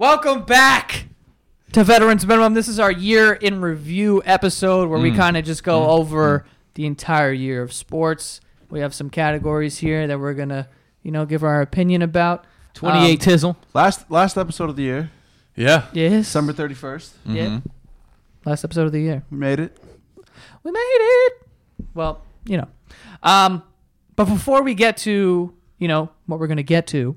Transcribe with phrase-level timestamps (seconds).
[0.00, 1.08] Welcome back
[1.72, 2.54] to Veterans Minimum.
[2.54, 6.86] This is our year in review episode where we kind of just go over the
[6.86, 8.40] entire year of sports.
[8.70, 10.70] We have some categories here that we're gonna,
[11.02, 12.46] you know, give our opinion about.
[12.72, 13.56] 28 Um, Tizzle.
[13.74, 15.10] Last last episode of the year,
[15.54, 15.84] Yeah.
[15.92, 16.24] Yes.
[16.24, 17.12] December thirty first.
[17.26, 17.60] Yeah.
[18.46, 19.22] Last episode of the year.
[19.30, 19.76] We made it.
[20.62, 21.32] We made it.
[21.92, 22.68] Well, you know.
[23.22, 23.64] Um,
[24.16, 27.16] but before we get to, you know, what we're gonna get to,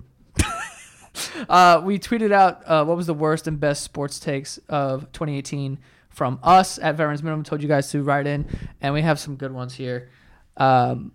[1.50, 5.80] uh, we tweeted out uh, what was the worst and best sports takes of 2018
[6.10, 7.44] from us at Veterans Minimum.
[7.44, 8.46] Told you guys to write in,
[8.82, 10.10] and we have some good ones here.
[10.58, 11.14] Um,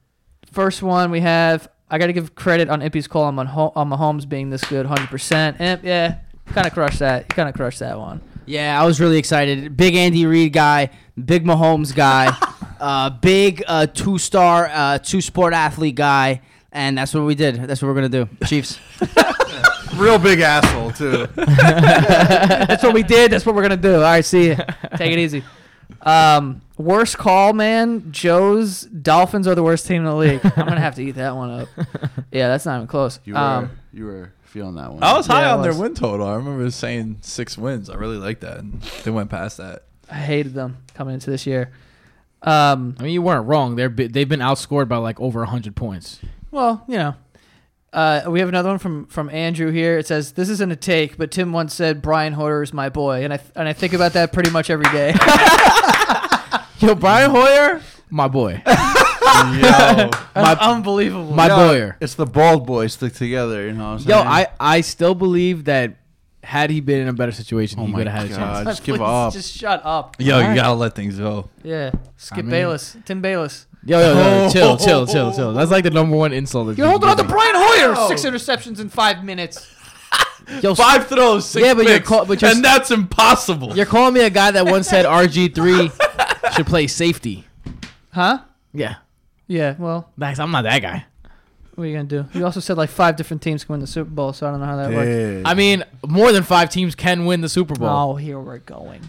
[0.53, 1.69] first one we have.
[1.91, 4.85] I got to give credit on Impy's call on, Maho- on Mahomes being this good,
[4.87, 5.61] 100%.
[5.61, 7.23] Imp, yeah, kind of crushed that.
[7.23, 8.21] You kind of crushed that one.
[8.45, 9.77] Yeah, I was really excited.
[9.77, 10.91] Big Andy Reid guy,
[11.23, 12.37] big Mahomes guy,
[12.81, 16.41] uh, big uh, two star, uh, two sport athlete guy.
[16.73, 17.57] And that's what we did.
[17.57, 18.47] That's what we're going to do.
[18.47, 18.79] Chiefs.
[19.97, 21.27] Real big asshole too.
[21.35, 23.33] That's what we did.
[23.33, 23.97] That's what we're gonna do.
[23.97, 24.57] All right, see you.
[24.97, 25.43] Take it easy.
[26.03, 28.13] Um, worst call, man.
[28.13, 30.41] Joe's Dolphins are the worst team in the league.
[30.45, 31.69] I'm gonna have to eat that one up.
[32.31, 33.19] Yeah, that's not even close.
[33.25, 35.03] You were Um, you were feeling that one.
[35.03, 36.29] I was high Yeah, it on their win total.
[36.29, 37.91] I remember saying six wins.
[37.91, 39.85] I really like that, and they went past that.
[40.11, 41.73] I hated them coming into this year.
[42.43, 43.75] Um, I mean, you weren't wrong.
[43.75, 46.21] They're bi- they've been outscored by like over hundred points.
[46.51, 47.15] Well, you know.
[47.91, 49.97] Uh, we have another one from from Andrew here.
[49.99, 53.25] It says, "This isn't a take, but Tim once said Brian Hoyer is my boy,
[53.25, 55.15] and I and I think about that pretty much every day."
[56.81, 61.35] Yo, Brian Hoyer, my boy, Yo, That's unbelievable.
[61.35, 61.97] my Yo, boyer.
[62.01, 63.67] It's the bald boys stick together.
[63.67, 63.93] You know.
[63.95, 64.27] What I'm Yo, saying?
[64.29, 65.97] I I still believe that
[66.45, 68.59] had he been in a better situation, Oh he my could have had a chance.
[68.59, 68.67] God.
[68.67, 69.33] just give up.
[69.33, 70.17] Just shut up.
[70.19, 70.51] Yo, Alright.
[70.51, 71.49] you gotta let things go.
[71.65, 73.67] Yeah, Skip I mean- Bayless, Tim Bayless.
[73.89, 74.13] Yo, yo,
[74.45, 75.53] yo, chill, chill, chill, chill.
[75.55, 76.67] That's like the number one insult.
[76.69, 77.33] that You're holding can on to.
[77.33, 78.09] Brian Hoyer.
[78.09, 79.67] Six interceptions in five minutes.
[80.63, 83.75] Yo, Five throws, six Yeah, but you're call- but you're and that's impossible.
[83.77, 85.91] You're calling me a guy that once said RG three
[86.55, 87.45] should play safety.
[88.13, 88.41] Huh?
[88.73, 88.97] Yeah,
[89.47, 89.75] Yeah.
[89.79, 91.05] Well, Max, I'm not that guy.
[91.75, 92.27] what are you gonna do?
[92.33, 94.61] You also said like five different teams can win the Super Bowl, so I don't
[94.61, 95.43] know how that works.
[95.49, 97.89] I mean, more than five teams can win the Super Bowl.
[97.89, 99.03] Oh, here we're going.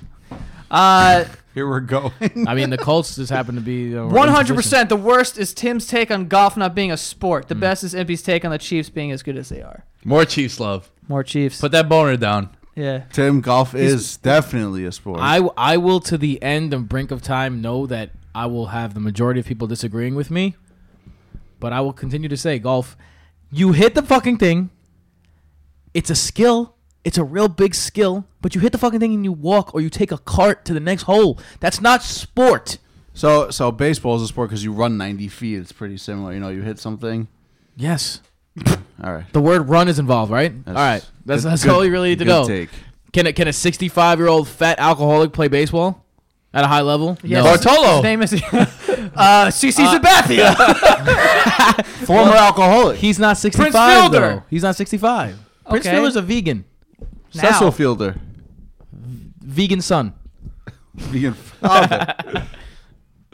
[0.70, 1.24] Uh,
[1.54, 2.48] Here we're going.
[2.48, 4.56] I mean, the Colts just happen to be one hundred in position.
[4.56, 4.90] percent.
[4.90, 7.48] The worst is Tim's take on golf not being a sport.
[7.48, 7.62] The hmm.
[7.62, 9.86] best is Impy's take on the Chiefs being as good as they are.
[10.04, 10.92] More Chiefs love.
[11.08, 11.60] More Chiefs.
[11.60, 12.56] Put that boner down.
[12.76, 13.04] yeah.
[13.12, 15.20] Tim, golf is definitely a sport.
[15.20, 18.94] I, I will to the end and brink of time know that I will have
[18.94, 20.56] the majority of people disagreeing with me,
[21.60, 22.96] but I will continue to say golf.
[23.52, 24.70] You hit the fucking thing.
[25.94, 26.76] It's a skill.
[27.04, 29.82] It's a real big skill, but you hit the fucking thing and you walk or
[29.82, 31.40] you take a cart to the next hole.
[31.60, 32.78] That's not sport.
[33.14, 35.58] so so baseball is a sport because you run ninety feet.
[35.60, 36.34] It's pretty similar.
[36.34, 37.28] You know, you hit something.
[37.78, 38.22] Yes.
[39.02, 39.32] All right.
[39.32, 40.54] The word run is involved, right?
[40.66, 41.10] That's all right.
[41.26, 42.46] That's good- that's good- all you really need to good know.
[42.48, 42.70] Take.
[43.14, 46.04] Can a, can a 65 year old fat alcoholic play baseball
[46.54, 47.18] at a high level?
[47.24, 47.44] Yes.
[47.46, 47.52] No.
[47.52, 48.02] His Bartolo.
[48.02, 48.34] name is
[49.16, 50.54] Uh, CC Sabathia.
[52.06, 52.98] Former alcoholic.
[52.98, 53.72] He's not 65
[54.12, 54.20] Fielder.
[54.20, 54.44] though.
[54.50, 55.38] He's not 65.
[55.70, 55.96] Prince Okay.
[55.96, 56.66] Fielder's a vegan.
[57.36, 57.42] Now.
[57.52, 58.16] Cecil Fielder.
[58.92, 60.14] Vegan son.
[60.96, 62.46] Vegan father.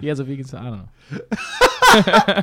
[0.02, 0.62] He has a vegan son.
[0.62, 1.38] I don't know.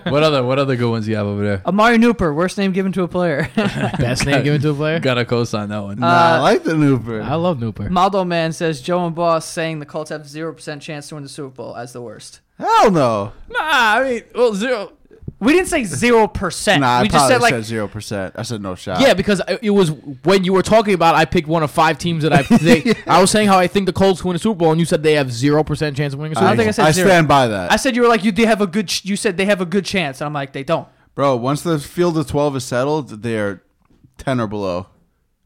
[0.10, 1.62] What other what other good ones you have over there?
[1.66, 3.50] Amari Nooper, worst name given to a player.
[3.54, 4.98] Best name given to a player.
[4.98, 6.02] Gotta co-sign that one.
[6.02, 7.22] Uh, nah, I like the Nooper.
[7.22, 7.90] I love Nooper.
[7.90, 11.22] Maldo Man says Joe and Boss saying the Colts have zero percent chance to win
[11.22, 12.40] the Super Bowl as the worst.
[12.58, 13.32] Hell no.
[13.50, 14.92] Nah, I mean, well, zero.
[15.42, 16.80] We didn't say zero percent.
[16.82, 18.34] Nah, I we just probably said like said zero percent.
[18.36, 19.00] I said no shot.
[19.00, 19.90] Yeah, because I- it was
[20.24, 23.20] when you were talking about I picked one of five teams that I they, I
[23.20, 25.14] was saying how I think the Colts win a Super Bowl and you said they
[25.14, 26.50] have zero percent chance of winning a Super Bowl.
[26.50, 27.08] don't think I said I zero.
[27.08, 28.88] stand by that, I said you were like you they have a good.
[28.88, 30.86] Ch- you said they have a good chance, and I'm like they don't.
[31.14, 31.34] bro.
[31.36, 33.62] Once the field of twelve is settled, they're
[34.18, 34.86] ten or below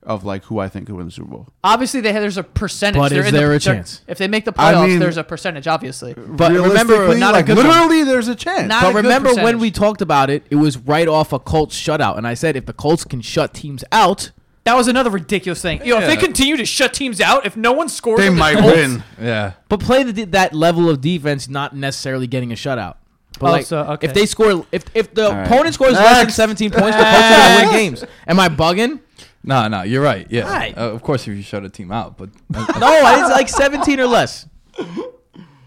[0.06, 1.48] of like who I think could win the Super Bowl.
[1.64, 2.98] Obviously, they there's a percentage.
[3.00, 4.00] But They're is in the- there a they're- chance?
[4.06, 5.66] If they make the I playoffs, mean- there's a percentage.
[5.66, 7.66] Obviously, But remember, Realistically, not a like good one.
[7.66, 8.68] literally, there's a chance.
[8.68, 9.60] Not But a good remember when percentage.
[9.60, 12.66] we talked about it, it was right off a Colts shutout, and I said if
[12.66, 14.30] the Colts can shut teams out,
[14.64, 15.80] that was another ridiculous thing.
[15.84, 16.20] You know, if they Yeah.
[16.20, 19.02] continue to shut teams out, if no one scores, they on the might Colts- win.
[19.20, 19.52] Yeah.
[19.68, 22.94] but play the, that level of defense, not necessarily getting a shutout.
[23.38, 24.06] But Oh, like, so, okay.
[24.06, 25.46] if they score, if if the right.
[25.46, 26.36] opponent scores less than Next.
[26.36, 28.04] 17 points, the Colts are gonna win games.
[28.26, 29.00] Am I bugging?
[29.46, 30.26] Nah, nah, you're right.
[30.28, 30.42] Yeah.
[30.50, 30.76] Right.
[30.76, 34.06] Uh, of course, if you shut a team out, but No, it's like 17 or
[34.06, 34.46] less,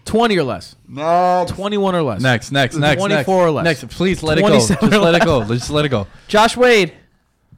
[0.04, 2.20] 20 or less, No, 21 or less.
[2.20, 3.64] next, next, next, 24 next, or less.
[3.64, 4.48] Next, please let it go.
[4.50, 5.44] Just 27 or let it go.
[5.44, 6.06] Just let it go.
[6.28, 6.94] Josh Wade.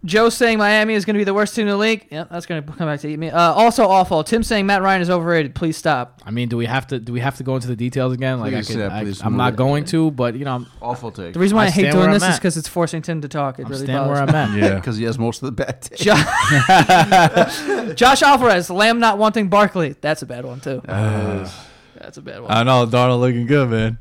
[0.04, 2.08] Joe saying Miami is going to be the worst team in the league.
[2.10, 3.30] Yeah, that's going to come back to eat me.
[3.30, 4.24] Uh, also awful.
[4.24, 5.54] Tim saying Matt Ryan is overrated.
[5.54, 6.20] Please stop.
[6.26, 8.40] I mean, do we have to do we have to go into the details again?
[8.40, 9.56] Like Please, I could, yeah, I, please I'm move not it.
[9.56, 11.34] going to, but you know, I'm, awful take.
[11.34, 12.40] The reason why I I, hate stand doing where this I'm is at.
[12.40, 13.60] because it's forcing Tim to talk.
[13.60, 14.62] It I'm really staying where bothers I'm me.
[14.62, 14.70] at.
[14.70, 14.74] Yeah.
[14.74, 16.00] because he has most of the bad takes.
[16.02, 16.14] Jo-
[17.94, 19.94] Josh Alvarez, Lamb not wanting Barkley.
[20.00, 20.82] That's a bad one too.
[20.84, 22.50] That's a bad one.
[22.50, 23.98] I know Darnold looking good, man.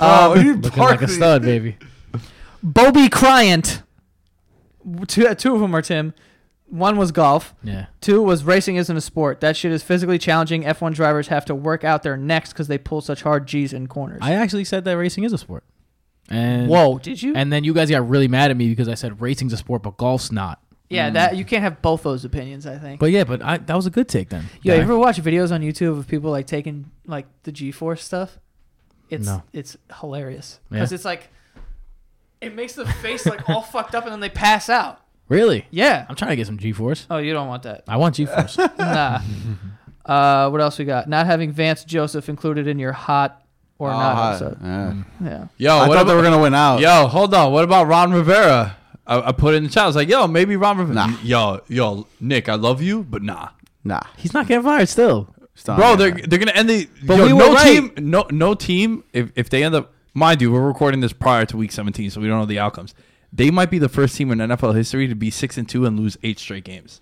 [0.00, 1.76] Oh, you looking like a stud, baby.
[2.62, 3.82] Bobby Cryant.
[5.06, 6.14] Two, uh, two of them are Tim.
[6.68, 7.54] One was golf.
[7.62, 7.86] Yeah.
[8.00, 9.40] Two was racing isn't a sport.
[9.40, 10.64] That shit is physically challenging.
[10.64, 13.86] F1 drivers have to work out their necks because they pull such hard G's in
[13.86, 14.18] corners.
[14.20, 15.62] I actually said that racing is a sport.
[16.28, 17.34] And Whoa, did you?
[17.36, 19.84] And then you guys got really mad at me because I said racing's a sport,
[19.84, 20.60] but golf's not.
[20.88, 21.12] yeah, mm.
[21.14, 22.66] that you can't have both those opinions.
[22.66, 22.98] I think.
[22.98, 24.46] But yeah, but I, that was a good take then.
[24.62, 28.38] Yo, you ever watch videos on YouTube of people like taking like the G-force stuff?
[29.08, 29.44] It's No.
[29.52, 30.78] it's hilarious Yeah.
[30.78, 31.28] because it's like
[32.40, 35.00] it makes the face like all fucked up and then they pass out.
[35.28, 35.66] Really?
[35.70, 36.06] Yeah.
[36.08, 37.06] I'm trying to get some G-force.
[37.10, 37.82] Oh, you don't want that.
[37.88, 38.58] I want G-force.
[38.78, 39.20] nah.
[40.04, 41.08] Uh, what else we got?
[41.08, 43.42] Not having Vance Joseph included in your hot
[43.78, 44.30] or Oh, not hi.
[44.30, 44.58] episode.
[44.62, 44.94] Yeah.
[45.22, 45.48] Yeah.
[45.58, 46.80] Yo, I what thought about, they were gonna win out.
[46.80, 47.52] Yo, hold on.
[47.52, 48.76] What about Ron Rivera?
[49.06, 49.84] I, I put it in the chat.
[49.84, 50.94] I was like, yo, maybe Ron Rivera.
[50.94, 51.18] Nah.
[51.22, 53.48] Yo, yo, Nick, I love you, but nah.
[53.84, 55.32] Nah, He's not getting fired still.
[55.54, 55.78] Stop.
[55.78, 56.88] Bro, they're they're gonna end the.
[57.04, 57.64] But yo, we were no right.
[57.64, 59.04] team, no no team.
[59.12, 62.20] If if they end up, mind you, we're recording this prior to week 17, so
[62.20, 62.94] we don't know the outcomes.
[63.32, 65.98] They might be the first team in NFL history to be six and two and
[65.98, 67.00] lose eight straight games.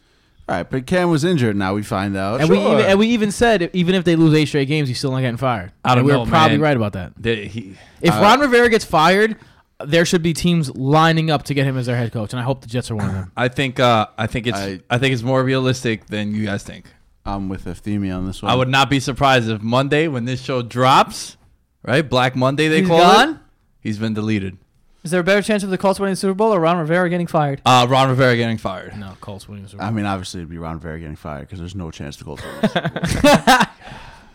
[0.48, 1.56] All right, but Cam was injured.
[1.56, 2.40] Now we find out.
[2.40, 2.74] And we Sure.
[2.74, 5.20] even, and we even said even if they lose eight straight games, he's still not
[5.20, 5.72] getting fired.
[5.84, 6.60] I don't and we know, were probably man.
[6.62, 7.12] right about that.
[7.16, 9.36] They, he, If Uh, Ron Rivera gets fired,
[9.84, 12.42] there should be teams lining up to get him as their head coach, and I
[12.42, 13.32] hope the Jets are one of them.
[13.36, 16.62] I think uh, I think it's I, I- think it's more realistic than you guys
[16.62, 16.86] think.
[17.24, 18.52] I'm with Efthymi on this one.
[18.52, 21.38] I would not be surprised if Monday when this show drops,
[21.84, 22.08] right?
[22.08, 23.28] Black Monday they He's call gone?
[23.30, 23.36] it.
[23.80, 24.58] He's been deleted.
[25.02, 27.10] Is there a better chance of the Colts winning the Super Bowl or Ron Rivera
[27.10, 27.60] getting fired?
[27.66, 28.96] Uh, Ron Rivera getting fired.
[28.96, 29.64] No, Colts winning.
[29.64, 32.16] the Super I mean, obviously, it'd be Ron Rivera getting fired because there's no chance
[32.16, 32.60] the Colts win.
[32.62, 33.66] this.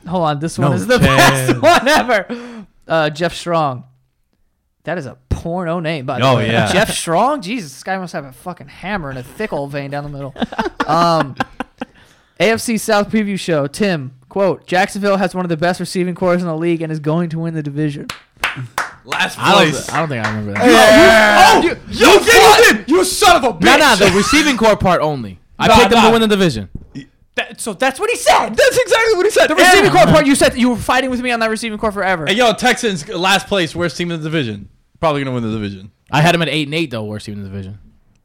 [0.08, 1.60] Hold on, this one No is the chance.
[1.60, 2.66] best one ever.
[2.88, 3.86] Uh, Jeff Strong.
[4.84, 6.52] That is a porno name, by the Oh, way.
[6.52, 6.68] yeah.
[6.72, 7.42] Jeff Strong?
[7.42, 10.10] Jesus, this guy must have a fucking hammer and a thick old vein down the
[10.10, 10.34] middle.
[10.88, 11.36] Um,
[12.40, 13.68] AFC South preview show.
[13.68, 17.00] Tim, quote, Jacksonville has one of the best receiving corps in the league and is
[17.00, 18.08] going to win the division.
[19.06, 19.88] Last I place.
[19.88, 21.56] don't, I don't think I remember that.
[21.56, 22.90] oh, you, you, did.
[22.90, 23.62] You son of a bitch.
[23.62, 25.40] No, no, the receiving corps part only.
[25.58, 26.06] I Nah, picked them nah.
[26.08, 26.70] to win the division.
[27.36, 28.50] That, so that's what he said.
[28.50, 29.48] That's exactly what he said.
[29.48, 31.92] The receiving corps part, you said you were fighting with me on that receiving corps
[31.92, 32.28] forever.
[32.28, 34.70] Hey, yo, Texans last place, worst team in the division.
[35.00, 35.92] Probably gonna win the division.
[36.12, 37.80] I had them at eight and eight though, worst team in the division.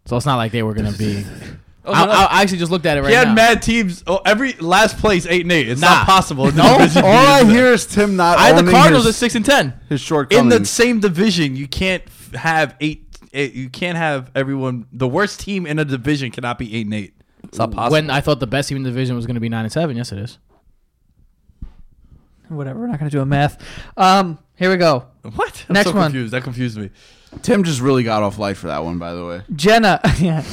[0.07, 1.25] So it's not like they were gonna be.
[1.87, 2.13] Oh, I, no.
[2.13, 3.11] I, I actually just looked at it right now.
[3.11, 3.35] he had now.
[3.35, 4.03] mad teams.
[4.07, 5.69] Oh, every last place eight and eight.
[5.69, 5.89] It's Nah.
[5.89, 6.51] not possible.
[6.53, 6.63] No?
[6.63, 9.75] All I hear is Tim not I had the Cardinals his, at six and ten.
[9.89, 11.57] his in the same division.
[11.57, 12.03] You can't
[12.35, 13.53] have eight, eight.
[13.55, 14.87] You can't have everyone.
[14.93, 17.15] The worst team in a division cannot be eight and eight.
[17.45, 17.93] It's not possible.
[17.93, 19.97] When I thought the best team in the division was gonna be nine and seven.
[19.97, 20.39] Yes, it is.
[22.49, 23.59] Whatever, we're not going to do a math.
[23.97, 25.07] Um, here we go.
[25.35, 25.65] what?
[25.69, 26.05] I'm Next so one.
[26.13, 26.33] confused.
[26.35, 26.91] That confused me.
[27.43, 29.43] Tim just really got off light for that one, by the way.
[29.57, 30.45] Jenna, yeah,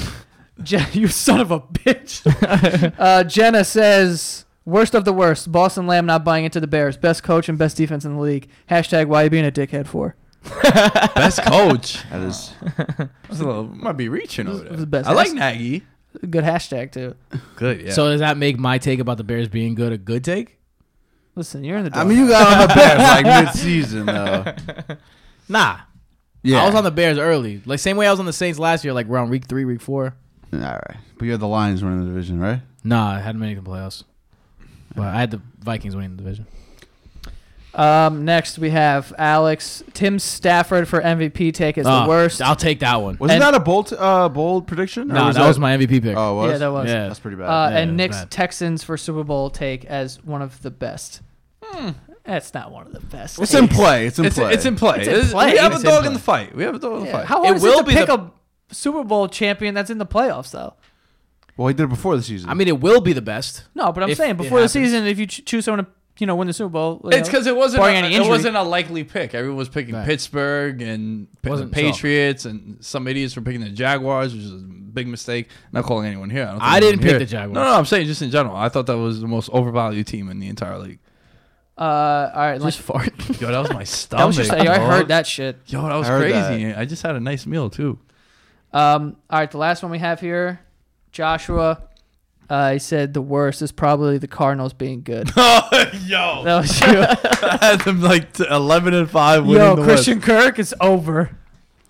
[0.63, 2.93] Je- you son of a bitch.
[2.99, 5.51] uh, Jenna says Worst of the worst.
[5.51, 6.95] Boston Lamb not buying into the Bears.
[6.95, 8.47] Best coach and best defense in the league.
[8.69, 10.15] Hashtag why you being a dickhead for.
[11.13, 12.03] Best coach.
[12.09, 12.53] That is.
[12.77, 14.73] That's a little, might be reaching over This there.
[14.73, 15.07] is the best.
[15.07, 15.83] I like Nagy.
[16.19, 17.15] Good hashtag too.
[17.55, 17.91] Good, yeah.
[17.91, 20.57] So does that make my take about the Bears being good a good take?
[21.35, 21.95] Listen, you're in the.
[21.95, 24.95] I mean, you got on the Bears like mid-season though.
[25.47, 25.79] Nah.
[26.43, 26.63] Yeah.
[26.63, 27.61] I was on the Bears early.
[27.65, 29.79] Like same way I was on the Saints last year, like around week three, week
[29.81, 30.15] four.
[30.53, 32.59] All right, but you had the Lions winning the division, right?
[32.83, 34.03] Nah, I hadn't made the playoffs.
[34.95, 36.45] But I had the Vikings winning the division.
[37.73, 42.41] Um, next we have Alex Tim Stafford for MVP take is Ah, the worst.
[42.41, 43.15] I'll take that one.
[43.17, 45.09] Wasn't And- that a bold, uh, bold prediction?
[45.09, 46.17] Or Nah, that, was my MVP pick.
[46.17, 46.51] Oh, it was?
[46.51, 46.89] Yeah, that was.
[46.89, 47.07] Yeah.
[47.07, 47.45] That's pretty bad.
[47.45, 48.31] Uh, Yeah, and it's Nick's bad.
[48.31, 51.21] Texans for Super Bowl take as one of the best.
[52.25, 53.39] That's not one of the best.
[53.41, 53.75] it's in takes.
[53.79, 54.05] play.
[54.07, 54.53] It's in it's, play.
[54.53, 54.97] it's in play.
[54.99, 55.51] It's in It's- play.
[55.53, 56.07] We have It's a in dog play.
[56.07, 56.55] in the fight.
[56.55, 57.25] We have a dog in the Yeah, fight.
[57.25, 58.31] How It hard is will it to be pick the- a
[58.71, 60.73] Super Bowl champion that's in the playoffs though?
[61.57, 62.49] Well, he did it before the season.
[62.49, 63.65] I mean, it will be the best.
[63.75, 64.71] No, but I'm If saying it before the happens.
[64.71, 67.27] season, if you ch- choose someone to you know win the Super Bowl, you It's
[67.27, 68.29] know, because it wasn't barring a, any it injury.
[68.29, 69.33] wasn't a likely pick.
[69.35, 70.05] Everyone was picking Right.
[70.05, 71.81] Pittsburgh and P- the Wasn't so.
[71.81, 75.49] Patriots, and some idiots were picking the Jaguars, which is a big mistake.
[75.71, 76.43] Not calling anyone here.
[76.43, 77.53] I, don't think I didn't pick here- the Jaguars.
[77.55, 78.55] No, no, I'm saying just in general.
[78.55, 80.99] I thought that was the most overvalued team in the entire league.
[81.77, 83.11] uh, all right, like, Just fart.
[83.41, 84.27] Yo, that was my that stomach.
[84.27, 84.79] was just, I dog.
[84.81, 85.57] heard that shit.
[85.67, 86.73] Yo, that was I heard crazy.
[86.73, 87.99] I just had a nice meal too.
[88.73, 90.61] Um, all right, the last one we have here,
[91.11, 91.83] Joshua.
[92.49, 95.29] Uh, he said the worst is probably the Cardinals being good.
[95.35, 95.37] Yo,
[96.43, 96.87] That was you.
[97.49, 100.27] I had them like t- 11 and five winning Yo, the Christian West.
[100.27, 101.37] Kirk is over.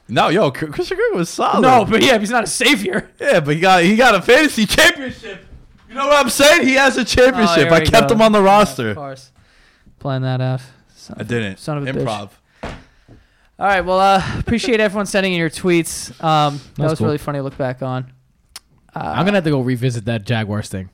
[0.08, 1.62] No, yo, Christian Kirk was solid.
[1.62, 3.10] No, but yeah, he's not a savior.
[3.20, 5.46] yeah, but he got he got a fantasy championship.
[5.88, 6.68] You know what I'm saying?
[6.68, 7.70] He has a championship.
[7.72, 8.16] Oh, I kept go.
[8.16, 8.92] him on the roster.
[8.92, 9.32] Of course.
[10.00, 10.62] Plan that out.
[10.96, 11.60] Son I didn't.
[11.60, 12.30] Son of a bitch.
[13.62, 13.64] Improv.
[13.64, 13.82] All right.
[13.86, 16.10] Well, uh, appreciate everyone sending in your tweets.
[16.24, 17.08] Um, that That's was cool.
[17.08, 18.12] really funny to look back on.
[18.94, 20.90] Uh, I'm gonna have to go revisit that Jaguars thing.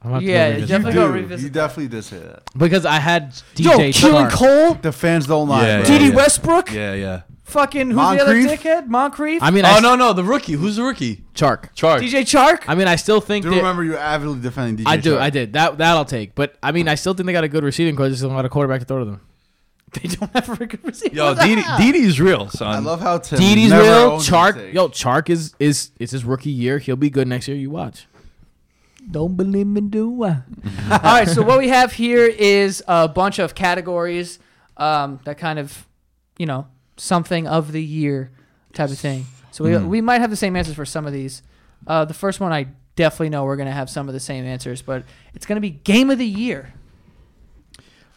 [0.00, 1.12] I'm gonna have to Yeah, go revisit definitely go do.
[1.14, 2.42] revisit You definitely did say that.
[2.56, 4.32] because I had Yo, DJ Keelan Chark.
[4.32, 5.66] Cole, The fans don't lie.
[5.66, 5.86] Yeah, bro.
[5.98, 6.14] Dede yeah.
[6.14, 7.22] Westbrook, Yeah, yeah.
[7.42, 8.60] fucking who's the other Moncrief?
[8.62, 8.86] dickhead?
[8.86, 10.52] Moncrief, I mean, I Oh no, no, the rookie.
[10.52, 11.24] Who's the rookie?
[11.34, 11.74] Chark.
[11.74, 11.98] Chark.
[12.00, 12.62] DJ Chark.
[12.68, 15.14] I mean, I still think Do that remember you avidly defending DJ I do.
[15.16, 15.20] Chark.
[15.20, 15.78] I did that.
[15.78, 16.36] That I'll take.
[16.36, 18.10] But I mean, I still think they got a good receiving coach.
[18.10, 19.20] Just don't got a quarterback to throw to them.
[20.02, 21.14] They don't have a very good receiver.
[21.14, 22.74] Yo, Dede, Dede's real, son.
[22.74, 23.92] I love how Tim Dede's never real.
[24.12, 24.54] owns Chark.
[24.54, 24.74] take.
[24.74, 26.78] Yo, Chark is is it's his rookie year.
[26.78, 27.56] He'll be good next year.
[27.56, 28.06] You watch.
[29.10, 30.28] Don't believe me, do I?
[30.90, 34.38] All right, so what we have here is a bunch of categories
[34.76, 35.86] um, that kind of,
[36.36, 36.66] you know,
[36.98, 38.30] something of the year
[38.74, 39.24] type of thing.
[39.50, 41.42] So we, we might have the same answers for some of these.
[41.86, 42.66] Uh, the first one, I
[42.96, 45.60] definitely know we're going to have some of the same answers, but it's going to
[45.60, 46.74] be game of the year.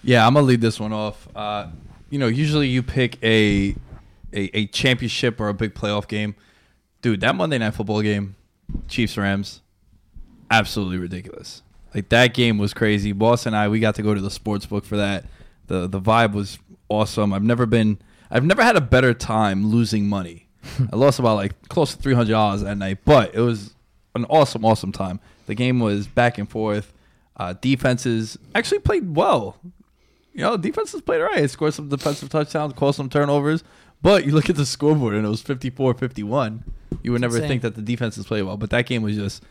[0.04, 1.28] Yeah, I'm gonna lead this one off.
[1.36, 1.68] Uh,
[2.10, 3.76] you know, usually you pick a,
[4.34, 6.36] a a championship or a big playoff game.
[7.02, 8.36] Dude, that Monday night football game,
[8.88, 9.62] Chiefs Rams,
[10.50, 11.62] absolutely ridiculous.
[11.94, 13.12] Like that game was crazy.
[13.12, 15.26] Boss and I, we got to go to the sports book for that.
[15.68, 16.58] The the vibe was
[16.90, 17.34] awesome.
[17.34, 20.48] I've never been I've never had a better time losing money.
[20.92, 23.74] I lost about like close to three hundred dollars that night, but it was
[24.16, 25.20] an awesome, awesome time.
[25.48, 26.94] The game was back and forth.
[27.36, 29.58] Uh, defenses actually played well.
[30.34, 31.44] You know, defenses played all right.
[31.44, 33.64] It scored some defensive touchdowns, caused some turnovers.
[34.02, 36.64] But you look at the scoreboard and it was 54-51.
[37.04, 37.48] You would never insane.
[37.50, 39.44] think that the defense defenses played well, but that game was just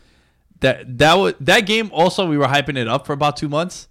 [0.59, 1.89] that that was that game.
[1.93, 3.87] Also, we were hyping it up for about two months.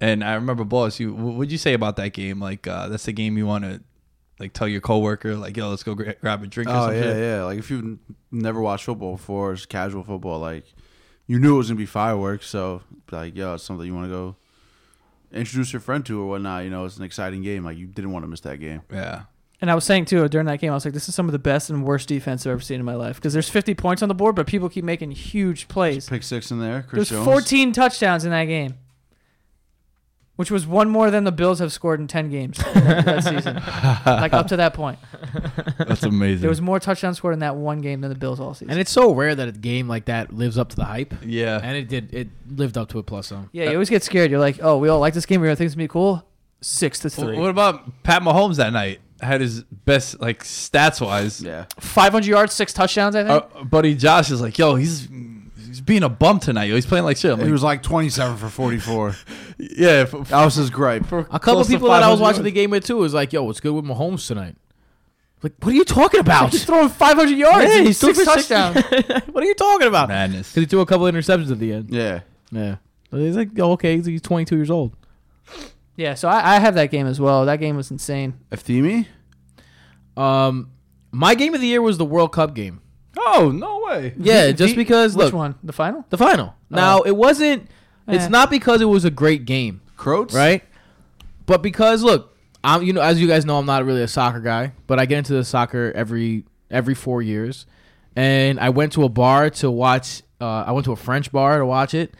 [0.00, 2.40] And I remember, boss, you what would you say about that game?
[2.40, 3.80] Like, uh, that's the game you want to
[4.38, 7.02] like tell your coworker, like, yo, let's go gra- grab a drink or Oh yeah,
[7.02, 7.16] shit.
[7.16, 7.44] yeah.
[7.44, 7.98] Like if you've n-
[8.30, 10.38] never watched football before, it's casual football.
[10.38, 10.64] Like
[11.26, 14.10] you knew it was gonna be fireworks, so like yo, it's something you want to
[14.12, 14.36] go
[15.32, 16.64] introduce your friend to or whatnot.
[16.64, 17.64] You know, it's an exciting game.
[17.64, 18.82] Like you didn't want to miss that game.
[18.92, 19.22] Yeah.
[19.60, 21.32] And I was saying too during that game, I was like, "This is some of
[21.32, 24.02] the best and worst defense I've ever seen in my life." Because there's 50 points
[24.02, 26.08] on the board, but people keep making huge plays.
[26.08, 26.82] Pick six in there.
[26.82, 27.24] Chris There's Jones.
[27.24, 28.74] 14 touchdowns in that game,
[30.36, 33.54] which was one more than the Bills have scored in 10 games that, that season.
[34.06, 34.98] like up to that point,
[35.78, 36.40] That's amazing.
[36.40, 38.70] there was more touchdowns scored in that one game than the Bills all season.
[38.70, 41.14] And it's so rare that a game like that lives up to the hype.
[41.24, 41.60] yeah.
[41.62, 42.12] And it did.
[42.14, 43.48] It lived up to it plus some.
[43.52, 44.30] yeah, you always get scared.
[44.30, 45.40] You're like, "Oh, we all like this game.
[45.40, 46.26] We all think it's gonna be cool."
[46.62, 49.00] Six to three, What about Pat Mahomes that night?
[49.20, 51.42] Had his best like stats wise.
[51.42, 51.66] Yeah.
[51.80, 53.14] 500 yards, six touchdowns.
[53.14, 53.44] I think.
[53.54, 55.08] Our buddy Josh is like, yo, he's
[55.66, 56.64] he's being a bum tonight.
[56.64, 57.30] Yo, he's playing like shit.
[57.32, 59.14] I'm He like, was like 27 for 44.
[59.58, 61.06] yeah, for, That was his gripe.
[61.06, 63.32] for A couple people that I was 500 watching the game with too was like,
[63.32, 64.56] "Yo, what's good with Mahomes tonight?"
[65.42, 66.50] Like, what are you talking about?
[66.50, 67.64] He's throwing 500 yards.
[67.72, 68.84] Yeah, he's six threw for six- touchdowns.
[69.32, 70.08] what are you talking about?
[70.08, 70.48] madness.
[70.50, 71.90] Because he threw a couple interceptions at the end.
[71.90, 72.20] Yeah.
[72.50, 72.76] Yeah.
[73.10, 74.96] But he's like, oh, okay, he's, he's 22 years old.
[75.94, 77.44] yeah, so I, I have that game as well.
[77.44, 78.34] That game was insane.
[78.50, 79.06] Eftimi?
[80.16, 80.70] Um,
[81.12, 82.80] my game of the year was the World Cup game.
[83.18, 84.14] Oh no way.
[84.18, 85.54] Yeah, The- just because Which look, one?
[85.62, 86.04] The final?
[86.10, 86.54] the final.
[86.70, 87.68] Now it wasn't
[88.08, 88.28] It's Eh.
[88.28, 90.62] not because it was a great game, Croats, right?
[91.46, 94.40] But because look, I'm you know as you guys know I'm not really a soccer
[94.40, 97.66] guy, but I get into the soccer every every four years,
[98.14, 100.22] and I went to a bar to watch.
[100.40, 102.14] Uh, I went to a French bar to watch it,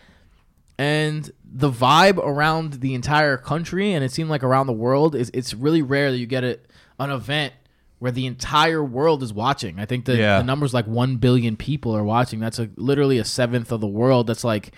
[0.78, 5.30] and the vibe around the entire country and it seemed like around the world is
[5.32, 6.58] it's really rare that you get a,
[6.98, 7.54] an event
[7.98, 9.78] where the entire world is watching.
[9.78, 10.38] I think the, Yeah.
[10.38, 12.40] the number's like one billion people are watching.
[12.40, 14.26] That's a literally a seventh of the world.
[14.26, 14.72] That's like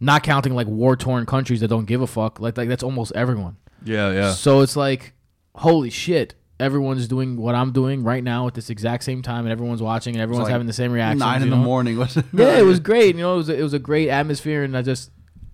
[0.00, 2.40] not counting like war torn countries that don't give a fuck.
[2.40, 3.56] Like like that's almost everyone.
[3.84, 4.32] Yeah, yeah.
[4.32, 5.12] So it's like,
[5.54, 6.34] holy shit.
[6.58, 10.14] Everyone's doing what I'm doing right now at this exact same time, and everyone's watching,
[10.14, 11.18] and everyone's like having the same reaction.
[11.18, 11.98] Nine in the morning.
[11.98, 12.24] Was it?
[12.32, 13.14] Yeah, it was great.
[13.14, 15.10] You know, it was a, it was a great atmosphere, and I just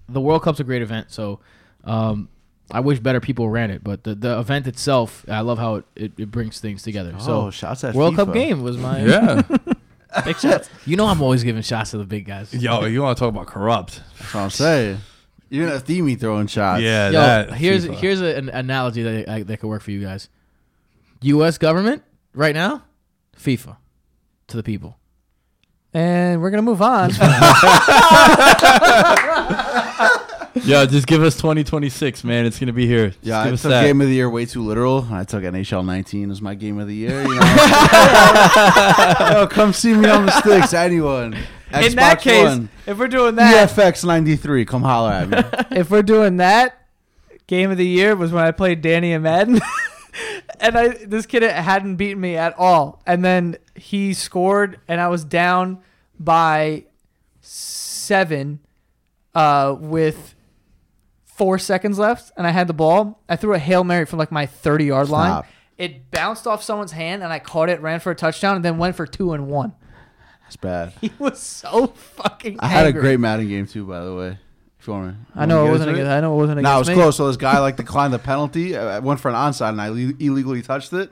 [0.08, 1.10] the World Cup's a great event.
[1.10, 1.40] So,
[1.82, 2.28] um,
[2.70, 5.84] I wish better people ran it, but the, the event itself, I love how it,
[5.96, 7.12] it, it brings things together.
[7.18, 9.42] Oh, so, shots at World Cup game was my Yeah.
[10.24, 10.68] big shots.
[10.86, 12.52] You know, I'm always giving shots to the big guys.
[12.54, 14.00] Yo, you want to talk about corrupt?
[14.18, 14.98] That's what I'm saying.
[15.50, 16.82] Even at Themey throwing shots.
[16.82, 17.94] Yeah, Yo, that here's FIFA.
[17.96, 20.28] here's a, an analogy that I, that could work for you guys.
[21.22, 21.58] U.S.
[21.58, 22.02] government
[22.34, 22.82] right now,
[23.36, 23.76] FIFA
[24.48, 24.98] to the people.
[25.94, 27.10] And we're gonna move on.
[30.64, 32.44] Yo, just give us 2026, man.
[32.44, 33.08] It's gonna be here.
[33.08, 33.82] Just Yeah, I give took us that.
[33.84, 35.06] game of the year way too literal.
[35.10, 37.22] I took NHL 19 as my game of the year.
[37.22, 37.40] You know?
[39.32, 41.36] Yo, come see me on the sticks, anyone.
[41.70, 42.68] Xbox In that case, One.
[42.86, 44.66] if we're doing that, EFX 93.
[44.66, 45.38] Come holler at me.
[45.78, 46.86] if we're doing that,
[47.46, 49.58] game of the year was when I played Danny and Madden.
[50.60, 53.00] and I this kid hadn't beaten me at all.
[53.06, 55.78] And then he scored and I was down
[56.20, 56.84] by
[57.40, 58.60] 7
[59.34, 60.34] uh with
[61.42, 63.20] 4 seconds left and I had the ball.
[63.28, 65.30] I threw a Hail Mary from like my 30-yard line.
[65.30, 65.46] Stop.
[65.76, 68.78] It bounced off someone's hand and I caught it, ran for a touchdown and then
[68.78, 69.72] went for 2 and 1.
[70.46, 70.92] It's bad.
[71.00, 73.00] He was so fucking I had a angry.
[73.02, 74.38] great Madden game too, by the way.
[74.78, 76.76] If you want me, I know it wasn't against, I know it wasn't against No,
[76.76, 76.94] it was me.
[76.94, 77.16] close.
[77.16, 78.76] So this guy like declined the penalty.
[78.76, 81.10] I I went for an onside and I le- illegally touched it.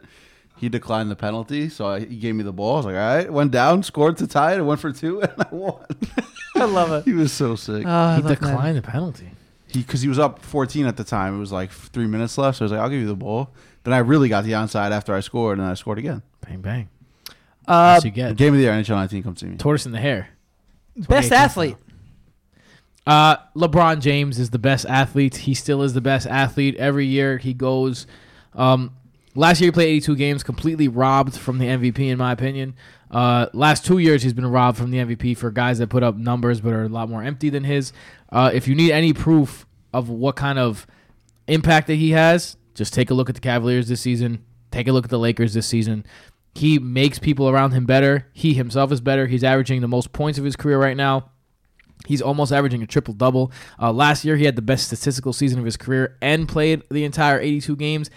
[0.57, 2.75] He declined the penalty, so I, he gave me the ball.
[2.75, 5.23] I was like, all right, went down, scored to tie it, and went for two,
[5.23, 5.87] and I won.
[6.55, 7.05] I love it.
[7.07, 7.85] he was so sick.
[7.87, 8.49] Oh, I he love Madden.
[8.51, 9.31] declined the penalty.
[9.71, 11.37] He because he was up 14 at the time.
[11.37, 13.51] It was like three minutes left, so I was like, I'll give you the ball.
[13.85, 16.23] Then I really got the onside after I scored, and I scored again.
[16.47, 16.89] Bang bang.
[17.67, 18.37] Uh, That's what you get.
[18.37, 19.57] Game of the year, NHL 19, come see me.
[19.57, 20.31] Tortoise in the hair.
[20.97, 21.77] best athlete.
[23.07, 25.37] Uh, LeBron James is the best athlete.
[25.37, 26.77] He still is the best athlete.
[26.77, 28.07] Every year he goes.
[28.55, 28.95] Um,
[29.35, 32.75] last year he played 82 games, completely robbed from the MVP in my opinion.
[33.11, 36.17] Uh, last two years he's been robbed from the MVP for guys that put up
[36.17, 37.93] numbers but are a lot more empty than his.
[38.31, 40.87] Uh, if you need any proof of what kind of
[41.49, 44.45] impact that he has, just take a look at the Cavaliers this season.
[44.71, 46.07] Take a look at the Lakers this season.
[46.55, 48.29] He makes people around him better.
[48.33, 49.27] He himself is better.
[49.27, 51.31] He's averaging the most points of his career right now.
[52.07, 53.53] He's almost averaging a triple double.
[53.81, 57.05] Uh, last year, he had the best statistical season of his career and played the
[57.05, 58.11] entire 82 games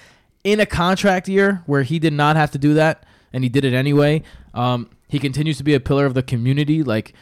[0.44, 3.66] in a contract year where he did not have to do that, and he did
[3.66, 4.22] it anyway.
[4.54, 6.84] Um, he continues to be a pillar of the community.
[6.84, 7.14] Like,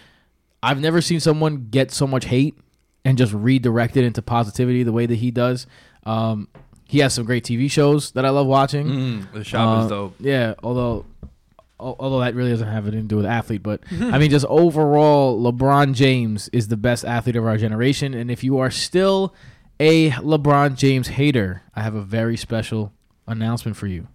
[0.61, 2.55] I've never seen someone get so much hate
[3.03, 5.65] and just redirect it into positivity the way that he does.
[6.05, 6.47] Um,
[6.87, 8.87] he has some great TV shows that I love watching.
[8.87, 10.15] Mm, the shop Uh, is dope.
[10.19, 11.05] Yeah, although
[11.79, 15.41] although that really doesn't have anything to do with athlete, but I mean just overall
[15.41, 19.33] LeBron James is the best athlete of our generation and if you are still
[19.79, 22.93] a LeBron James hater, I have a very special
[23.25, 24.07] announcement for you.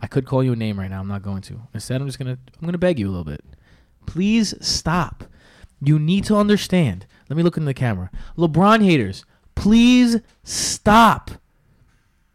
[0.00, 1.60] I could call you a name right now, I'm not going to.
[1.74, 3.44] Instead, I'm just to I'm to beg you a little bit.
[4.06, 5.24] Please stop.
[5.80, 7.06] You need to understand.
[7.28, 8.10] Let me look in the camera.
[8.36, 9.24] LeBron haters,
[9.54, 11.30] please stop.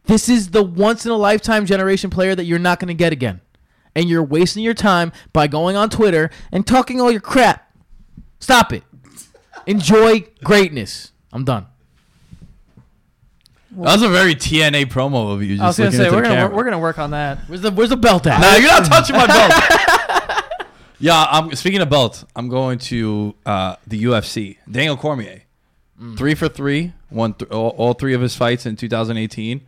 [0.05, 3.41] This is the once in a lifetime generation player that you're not to get again.
[3.95, 7.75] And you're wasting your time by going on Twitter and talking all your crap.
[8.39, 8.83] Stop it.
[9.65, 11.11] Enjoy greatness.
[11.33, 11.67] I'm done.
[13.85, 15.57] That was a very TNA promo of you.
[15.57, 16.55] Just I was gonna say we're gonna camera.
[16.55, 17.39] we're gonna work on that.
[17.47, 18.39] Where's the Where's the belt at?
[18.41, 19.53] Nah, you're not touching my belt.
[20.99, 22.23] yeah, I'm speaking of belt.
[22.35, 24.57] I'm going to uh, the UFC.
[24.69, 25.43] Daniel Cormier,
[26.17, 29.61] three for three, won th- all, all three of his fights in 2018.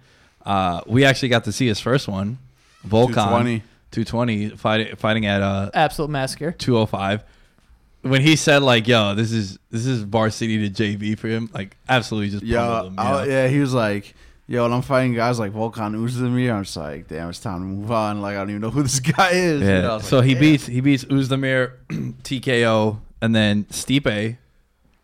[0.45, 2.39] Uh, we actually got to see his first one,
[2.87, 3.63] Volkan 220.
[3.91, 6.51] 220 fighting fighting at uh, Absolute massacre.
[6.51, 7.23] 205.
[8.01, 11.75] When he said like, "Yo, this is this is varsity to JV for him," like
[11.89, 12.95] absolutely just Yeah, him.
[12.97, 13.31] I- yeah.
[13.43, 14.15] yeah, he was like,
[14.47, 16.53] yo, and I'm fighting guys like Volkan Oezdemir.
[16.53, 18.21] I'm just like, damn, it's time to move on.
[18.21, 19.61] Like, I don't even know who this guy is.
[19.61, 20.41] You know, so like, he damn.
[20.41, 21.73] beats he beats Oezdemir
[22.23, 24.37] TKO and then Stipe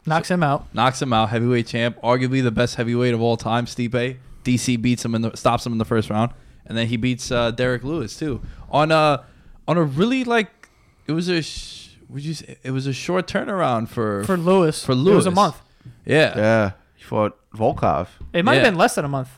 [0.08, 0.68] Knocks him out.
[0.74, 3.66] knocks him out, heavyweight champ, arguably the best heavyweight of all time.
[3.66, 6.32] Stipe DC beats him in the stops him in the first round,
[6.68, 9.26] and then he beats uh, Derrick Lewis too on a
[9.68, 10.70] on a really like
[11.08, 14.84] it was a sh- would you say, it was a short turnaround for For Lewis.
[14.84, 15.62] for Lewis, It was a month.
[16.06, 16.38] Yeah.
[16.38, 18.08] Yeah, he fought Volkov.
[18.34, 19.30] It might have been less than a month.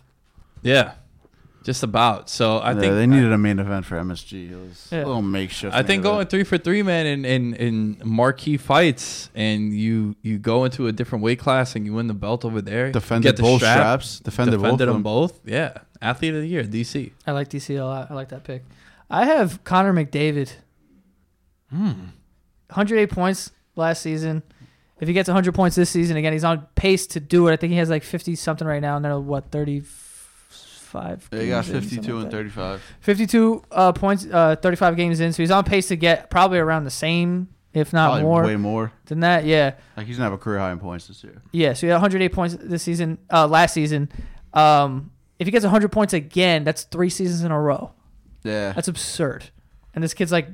[0.62, 0.94] Yeah.
[1.64, 2.30] Just about.
[2.30, 4.52] So I Yeah, think they needed a main event for MSG.
[4.52, 5.00] It was Yeah.
[5.04, 5.76] a little makeshift.
[5.76, 6.30] I think going event.
[6.30, 10.94] three for three, man, in, in, in marquee fights, and you you go into a
[10.94, 12.90] different weight class and you win the belt over there.
[12.94, 15.04] defended get the both strap, straps, defended, both defended of them them.
[15.04, 15.42] both.
[15.44, 17.12] Yeah, athlete of the year, DC.
[17.26, 18.12] I like DC a lot.
[18.12, 18.64] I like that pick.
[19.10, 20.52] I have Connor McDavid.
[21.70, 21.92] Hmm.
[22.70, 24.44] 108 points last season.
[25.00, 27.54] If he gets 100 points this season again, he's on pace to do it.
[27.54, 31.30] I think he has like 50 something right now, and they're what 35.
[31.32, 32.82] Yeah, he got games in, 52 like and 35.
[33.02, 36.86] 52 uh, points, uh, 35 games in, so he's on pace to get probably around
[36.86, 38.92] the same, if not Probably more way more.
[39.06, 39.46] than that.
[39.46, 41.42] Yeah, Like he's gonna have a career high in points this year.
[41.52, 41.74] yeah.
[41.74, 44.10] So he had 108 points this season, uh, last season.
[44.54, 47.92] Um, if he gets 100 points again, that's three seasons in a row.
[48.44, 49.50] Yeah, That's absurd.
[49.94, 50.48] And this kid's like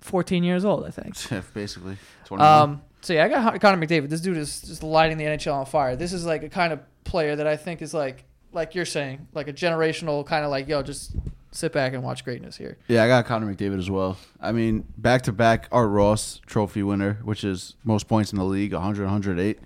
[0.00, 1.14] 14 years old, I think.
[1.54, 1.96] basically.
[2.24, 2.62] 21.
[2.62, 4.08] Um, so yeah, I got Con- Connor McDavid.
[4.08, 5.96] This dude is just lighting the NHL on fire.
[5.96, 9.28] This is like a kind of player that I think is like, like you're saying,
[9.32, 11.14] like a generational kind of like, yo, just
[11.52, 12.78] sit back and watch greatness here.
[12.88, 14.16] Yeah, I got Connor McDavid as well.
[14.40, 18.44] I mean, back to back Art Ross trophy winner, which is most points in the
[18.44, 19.58] league, 100, 108.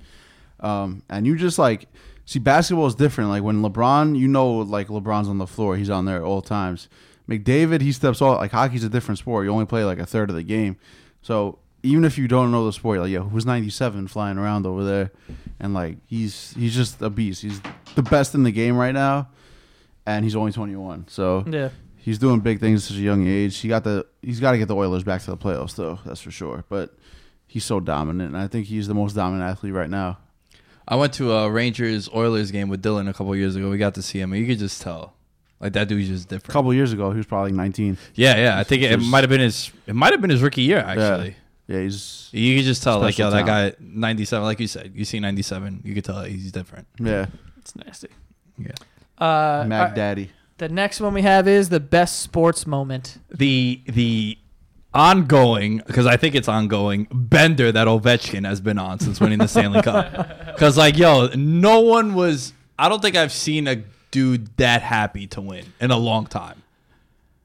[0.60, 1.88] Um, and you just like
[2.24, 3.30] see basketball is different.
[3.30, 6.42] Like when LeBron, you know, like LeBron's on the floor, he's on there at all
[6.42, 6.88] times.
[7.28, 8.38] McDavid, he steps off.
[8.38, 9.44] Like hockey's a different sport.
[9.46, 10.76] You only play like a third of the game.
[11.22, 14.84] So even if you don't know the sport, like yeah, who's 97 flying around over
[14.84, 15.10] there,
[15.60, 17.42] and like he's he's just a beast.
[17.42, 17.60] He's
[17.94, 19.28] the best in the game right now,
[20.06, 21.06] and he's only 21.
[21.08, 21.70] So Yeah.
[21.96, 23.56] he's doing big things at such a young age.
[23.58, 25.98] He got the he's got to get the Oilers back to the playoffs though.
[26.04, 26.64] That's for sure.
[26.68, 26.94] But
[27.46, 30.18] he's so dominant, and I think he's the most dominant athlete right now.
[30.86, 33.70] I went to a Rangers Oilers game with Dylan a couple years ago.
[33.70, 35.13] We got to see him, and you could just tell,
[35.64, 36.50] like that dude's just different.
[36.50, 37.98] A couple years ago, he was probably like 19.
[38.14, 38.58] yeah, yeah.
[38.58, 39.72] I think it, it might have been his.
[39.86, 41.34] It might have been his rookie year actually.
[41.66, 44.44] Yeah, he's You could just tell, like, yo, that guy, ninety-seven.
[44.44, 45.80] Like you said, you see ninety-seven.
[45.82, 46.86] You could tell he's different.
[47.00, 47.26] yeah,
[47.58, 48.08] It's nasty.
[48.58, 48.72] Yeah.
[49.16, 50.30] Uh, Mac uh, Daddy.
[50.58, 53.16] the next one we have is the best sports moment.
[53.30, 54.36] the the
[54.92, 59.48] ongoing because I think it's ongoing bender that Ovechkin has been on since winning the
[59.48, 60.30] Stanley Cup.
[60.54, 62.52] Because like yo, no one was.
[62.78, 63.82] I don't think I've seen a
[64.14, 66.62] dude that happy to win in a long time.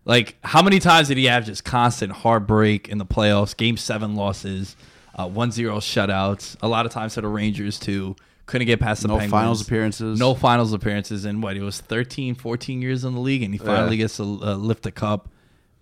[0.06, 3.58] Like how many times did he have just constant heartbreak in the playoffs?
[3.58, 4.76] Game seven losses,
[5.16, 6.56] uh, 1-0 shutouts.
[6.62, 8.16] A lot of times to the Rangers too.
[8.46, 9.32] Couldn't get past the No Penguins.
[9.32, 10.20] finals appearances.
[10.20, 11.56] No finals appearances in what?
[11.56, 14.04] He was 13, 14 years in the league, and he finally Yeah.
[14.04, 15.30] gets to uh, lift the cup.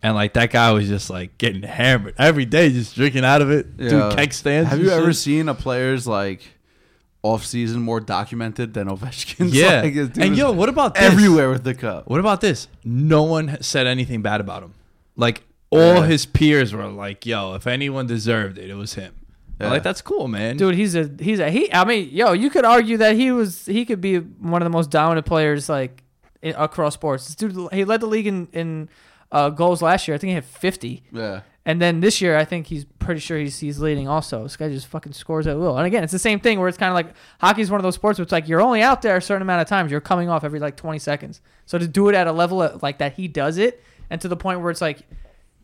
[0.03, 3.51] And like that guy was just like getting hammered every day, just drinking out of
[3.51, 3.67] it.
[3.77, 3.89] Yeah.
[3.89, 4.69] Dude, keg stands.
[4.69, 6.41] Have and you ever seen a player's like
[7.23, 9.53] off season more documented than Ovechkin's?
[9.55, 9.81] Yeah.
[9.81, 11.03] Like, dude and yo, what about this?
[11.03, 12.07] everywhere with the cup.
[12.07, 12.67] What about this?
[12.83, 14.73] No one said anything bad about him.
[15.15, 16.05] Like all Yeah.
[16.05, 19.13] his peers were like, "Yo, if anyone deserved it, it was him."
[19.59, 19.71] Yeah.
[19.71, 20.55] Like that's cool, man.
[20.57, 21.73] Dude, he's a he's a he.
[21.73, 24.69] I mean, yo, you could argue that he was he could be one of the
[24.69, 26.03] most dominant players like
[26.43, 27.25] in, across sports.
[27.25, 28.89] This dude, he led the league in in
[29.31, 30.13] uh, goals last year.
[30.15, 31.03] I think he had fifty.
[31.11, 34.43] Yeah, And then this year, I think he's pretty sure he's he's leading also.
[34.43, 35.77] This guy just fucking scores at will.
[35.77, 37.95] And again, it's the same thing where it's kind of like hockey's one of those
[37.95, 39.91] sports where it's like you're only out there a certain amount of times.
[39.91, 41.41] You're coming off every like 20 seconds.
[41.65, 44.29] So to do it at a level of, like that he does it, and to
[44.29, 44.99] the point where it's like,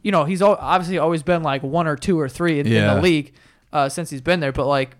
[0.02, 3.02] you know, he's obviously always been like one or two or three in, in the
[3.02, 3.34] league
[3.72, 4.52] uh, since he's been there.
[4.52, 4.98] But like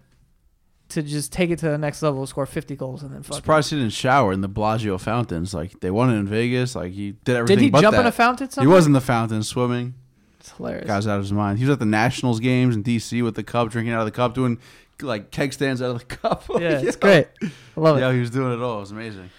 [0.88, 3.36] to just take it to the next level, score 50 goals, and then fuck.
[3.36, 5.54] surprised he didn't shower in the Bellagio fountains.
[5.54, 6.78] Like they won it in Vegas.
[6.78, 7.58] Like he did everything.
[7.58, 8.48] Did he jump in a fountain?
[8.58, 9.96] He was in the fountain swimming.
[10.44, 10.86] It's hilarious.
[10.88, 11.58] Guy's out of his mind.
[11.58, 14.12] He was at the Nationals games in DC with the cup, drinking out of the
[14.12, 14.60] cup, doing
[15.02, 16.44] like keg stands out of the cup.
[16.50, 17.28] Yeah, it's great.
[17.42, 18.02] I love it.
[18.02, 18.78] Yeah, he was doing it all.
[18.78, 19.30] It was amazing.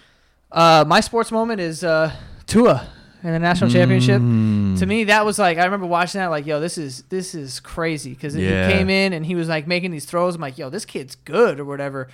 [0.51, 2.11] Uh, my sports moment is uh,
[2.47, 2.89] Tua
[3.23, 4.23] in the national championship.
[4.23, 4.79] Mm.
[4.79, 6.29] To me, that was like I remember watching that.
[6.29, 8.67] Like, yo, this is this is crazy because Yeah.
[8.67, 10.37] he came in and he was like making these throws.
[10.37, 12.09] I'm like, yo, this kid's good or whatever.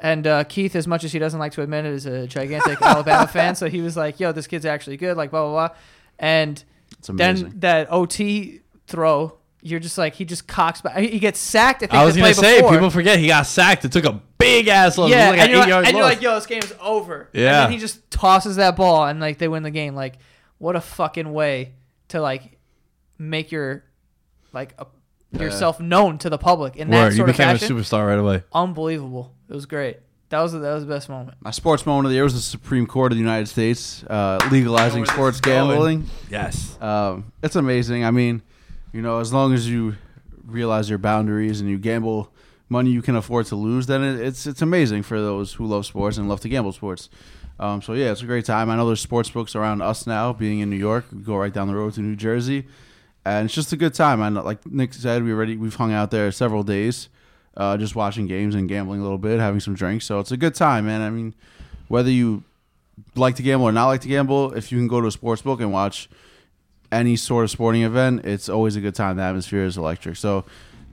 [0.00, 2.80] And uh, Keith, as much as he doesn't like to admit it, is a gigantic
[2.82, 3.56] Alabama fan.
[3.56, 5.16] So he was like, yo, this kid's actually good.
[5.16, 5.76] Like, blah blah blah.
[6.20, 6.62] And
[6.98, 7.48] It's amazing.
[7.50, 10.98] then that OT throw, you're just like he just cocks back.
[10.98, 11.82] He gets sacked.
[11.82, 12.72] I think I was gonna say before.
[12.72, 13.84] people forget he got sacked.
[13.84, 15.10] It took a big ass loss.
[15.10, 17.28] Yeah, like and, you're, like, and you're like, yo, this game's over.
[17.32, 17.64] Yeah.
[17.64, 19.94] And then he just tosses that ball and like they win the game.
[19.94, 20.18] Like,
[20.58, 21.74] what a fucking way
[22.08, 22.58] to like
[23.18, 23.84] make your
[24.52, 24.86] like a,
[25.36, 28.18] yourself known to the public in that Word, you sort of became a superstar right
[28.18, 28.44] away.
[28.52, 29.34] Unbelievable.
[29.48, 29.98] It was great.
[30.30, 31.38] That was that was the best moment.
[31.40, 34.38] My sports moment of the year was the Supreme Court of the United States uh,
[34.50, 36.04] legalizing sports gambling.
[36.30, 36.76] Yes.
[36.82, 38.04] Um, it's amazing.
[38.04, 38.42] I mean,
[38.92, 39.96] you know, as long as you
[40.44, 42.30] realize your boundaries and you gamble
[42.68, 45.86] money you can afford to lose, then it, it's it's amazing for those who love
[45.86, 47.08] sports and love to gamble sports.
[47.58, 48.68] Um, so yeah, it's a great time.
[48.68, 50.34] I know there's sports books around us now.
[50.34, 52.66] Being in New York, we go right down the road to New Jersey,
[53.24, 54.20] and it's just a good time.
[54.20, 57.08] I know, like Nick said, we already we've hung out there several days.
[57.58, 60.06] Uh, just watching games and gambling a little bit, having some drinks.
[60.06, 61.02] So it's a good time, man.
[61.02, 61.34] I mean,
[61.88, 62.44] whether you
[63.14, 65.42] like to gamble or not like to gamble, if you can go to a sports
[65.42, 66.08] book and watch
[66.90, 69.16] any sort of sporting event, it's always a good time.
[69.16, 70.16] The atmosphere is electric.
[70.16, 70.44] So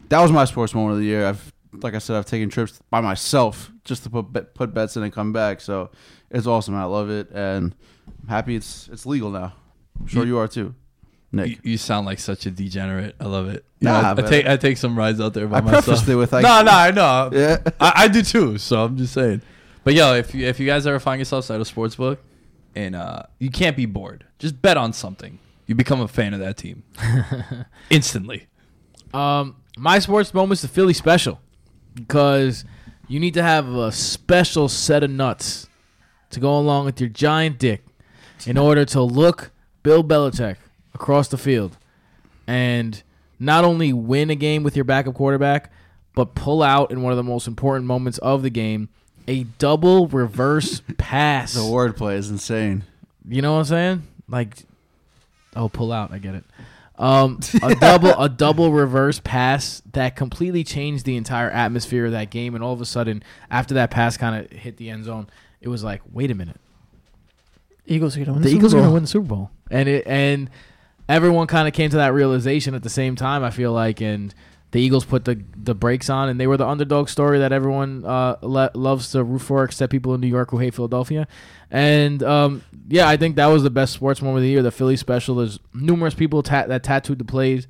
[0.10, 1.28] that was my sports moment of the year.
[1.28, 5.04] I've, like I said, I've taken trips by myself just to put put bets in
[5.04, 5.62] and come back.
[5.62, 5.92] So
[6.32, 6.76] it's awesome.
[6.76, 7.76] I love it, and
[8.24, 9.54] I'm happy it's it's legal now.
[10.00, 10.74] I'm sure you are too,
[11.36, 11.50] Nick.
[11.50, 13.16] You, you sound like such a degenerate.
[13.20, 13.66] I love it.
[13.82, 15.86] Nah, Yeah, I, I take I take some rides out there by I myself.
[15.86, 17.30] prefaced it with like, no, no, I know.
[17.34, 17.58] yeah.
[17.80, 18.58] I, I do too.
[18.58, 19.42] So I'm just saying.
[19.84, 22.20] But yo, if you if you guys ever find yourselves at a sports book
[22.76, 25.40] and uh, you can't be bored, just bet on something.
[25.68, 26.84] You become a fan of that team
[27.90, 28.48] instantly.
[29.14, 31.40] Um, my sports moment is the Philly special
[31.94, 32.66] because
[33.08, 35.68] you need to have a special set of nuts
[36.32, 37.84] to go along with your giant dick
[38.46, 39.52] in order to look
[39.84, 40.58] Bill Belichick
[40.96, 41.78] across the field
[42.48, 43.04] and
[43.38, 45.72] not only win a game with your backup quarterback,
[46.16, 48.90] but pull out in one of the most important moments of the game
[49.28, 51.54] a double reverse pass.
[51.54, 52.84] The wordplay is insane.
[53.28, 54.04] You know what I'm saying?
[54.28, 54.56] Like,
[55.56, 56.12] oh, pull out.
[56.12, 56.46] I get it.
[56.98, 62.30] Um, a double, a double reverse pass that completely changed the entire atmosphere of that
[62.30, 65.28] game, and all of a sudden, after that pass kind of hit the end zone,
[65.60, 66.62] it was like, wait a minute,
[67.86, 69.90] Eagles are gonna win the the, Eagles are going to win the Super Bowl, and
[69.90, 70.50] it and
[71.08, 73.44] everyone kind of came to that realization at the same time.
[73.44, 74.34] I feel like, and
[74.72, 78.04] the Eagles put the the brakes on, and they were the underdog story that everyone
[78.06, 81.28] uh, le- loves to root for, except people in New York who hate Philadelphia.
[81.72, 84.62] And um, yeah, I think that was the best sports moment of the year.
[84.62, 85.36] The Philly special.
[85.36, 87.68] There's numerous people ta- that tattooed the plays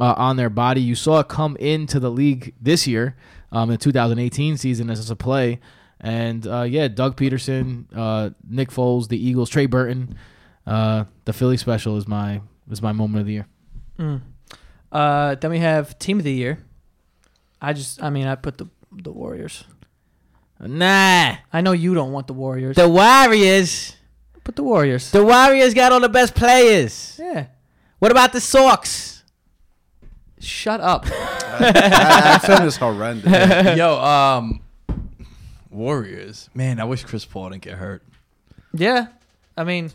[0.00, 0.80] uh, on their body.
[0.80, 3.16] You saw it come into the league this year,
[3.52, 5.60] um, in the 2018 season as a play.
[6.00, 10.16] And uh, yeah, Doug Pederson, uh, Nick Foles, the Eagles, Trey Burton.
[10.66, 13.46] Uh, the Philly special is my is my moment of the year.
[13.98, 14.20] Mm.
[14.90, 16.58] Uh, then we have team of the year.
[17.60, 19.64] I just, I mean, I put the the Warriors.
[20.60, 22.76] Nah, I know you don't want the Warriors.
[22.76, 23.96] the Warriors.
[24.44, 25.10] Put the Warriors.
[25.10, 27.20] The Warriors got all the best players.
[27.22, 27.46] yeah.
[27.98, 29.24] What about the Sox?
[30.40, 31.04] Shut up.
[31.58, 33.76] that accent is horrendous.
[33.76, 34.60] yo, um,
[35.70, 36.48] Warriors.
[36.54, 38.02] Man, I wish Chris Paul didn't get hurt.
[38.72, 39.08] yeah.
[39.56, 39.90] I mean,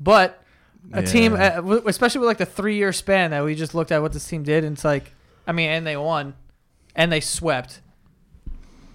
[0.00, 0.42] but
[0.92, 1.44] a team, Yeah.
[1.46, 4.12] uh, w- especially with like the three year span that we just looked at what
[4.12, 5.12] this team did, and it's like,
[5.46, 6.34] I mean, and they won,
[6.94, 7.80] and they swept.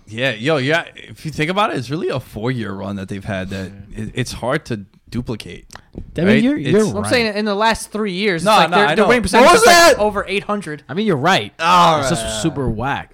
[0.08, 0.86] Yeah, yo, yeah.
[0.96, 4.12] If you think about it, it's really a four-year run that they've had that it,
[4.16, 5.68] it's hard to duplicate.
[5.96, 6.42] I mean, right?
[6.44, 6.96] you're, you're right.
[6.96, 9.10] I'm saying in the last three years, No, it's like no, their, I their know.
[9.10, 10.00] winning percentage What is was like that?
[10.00, 10.84] over 800.
[10.90, 11.54] I mean, you're right.
[11.60, 13.14] All It's just super whack.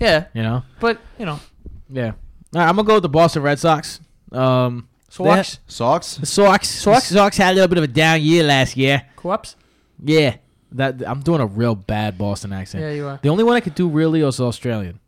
[0.00, 0.62] Yeah, You know.
[0.80, 1.40] but you know,
[1.88, 2.08] Yeah.
[2.08, 2.12] All
[2.60, 4.00] right, I'm gonna go with the Boston Red Sox.
[4.30, 6.16] Um, Sox, Socks?
[6.16, 6.68] the Sox.
[6.68, 7.04] Sox.
[7.06, 9.02] Sox had a little bit of a down year last year.
[9.16, 9.56] co-ops.
[10.02, 10.36] Yeah.
[10.72, 12.82] That I'm doing a real bad Boston accent.
[12.82, 13.20] Yeah, you are.
[13.22, 14.98] The only one I could do really is Australian.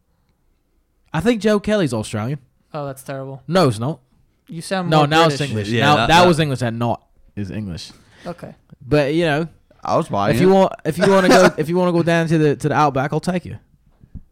[1.12, 2.38] I think Joe Kelly's Australian.
[2.73, 3.42] Oh, that's terrible.
[3.49, 4.01] No, it's not.
[4.49, 5.69] You sound No, more now it's English.
[5.69, 6.62] Yeah, now that- that, that- was English.
[6.62, 7.90] and not is English.
[8.25, 8.55] Okay.
[8.81, 9.49] But you know,
[9.83, 11.92] I was buying if you want, if you want to go, if you want to
[11.92, 13.59] go down to the to the Outback, I'll take you.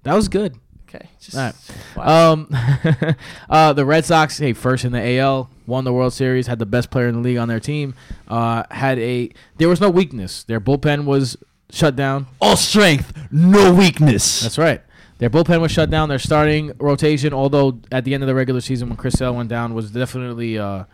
[0.05, 0.57] That was good.
[0.95, 1.09] Okay.
[1.21, 1.55] Just, All right.
[1.97, 2.33] wow.
[2.33, 2.49] Um,
[3.51, 6.67] uh, the Red Sox, hey, first in the AL, won the World Series, had the
[6.67, 7.95] best player in the league on their team.
[8.29, 10.45] Uh, had a there was no weakness.
[10.45, 11.37] Their bullpen was
[11.71, 12.27] shut down.
[12.41, 14.41] All strength, no weakness.
[14.43, 14.83] That's right.
[15.19, 16.09] Their bullpen was shut down.
[16.09, 19.49] Their starting rotation, although at the end of the regular season when Chris Sale went
[19.49, 20.85] down, was definitely uh,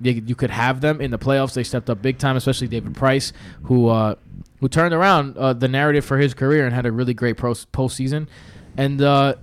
[0.00, 1.54] you, you could have them in the playoffs.
[1.54, 3.32] They stepped up big time, especially David Price,
[3.64, 4.16] who uh,
[4.60, 7.52] who turned around uh, the narrative for his career and had a really great pro-
[7.52, 8.26] postseason.
[8.78, 9.34] And uh,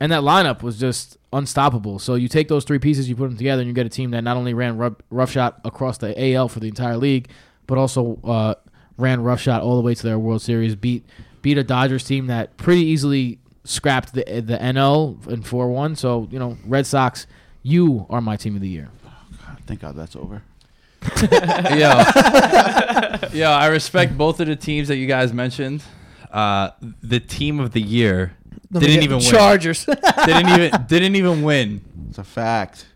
[0.00, 1.98] and that lineup was just unstoppable.
[1.98, 4.12] So you take those three pieces, you put them together, and you get a team
[4.12, 7.28] that not only ran rough, rough shot across the AL for the entire league,
[7.66, 8.54] but also uh,
[8.96, 10.76] ran roughshod all the way to their World Series.
[10.76, 11.04] Beat
[11.42, 15.96] beat a Dodgers team that pretty easily scrapped the the NL in four one.
[15.96, 17.26] So you know, Red Sox,
[17.62, 18.88] you are my team of the year.
[19.66, 20.42] Thank God that's over.
[21.22, 23.50] yeah, yeah.
[23.50, 25.82] I respect both of the teams that you guys mentioned.
[26.30, 26.70] Uh,
[27.02, 28.35] the team of the year Let me
[28.72, 29.34] didn't even the win.
[29.34, 29.84] Chargers.
[29.84, 31.80] didn't even didn't even win.
[32.08, 32.86] It's a fact.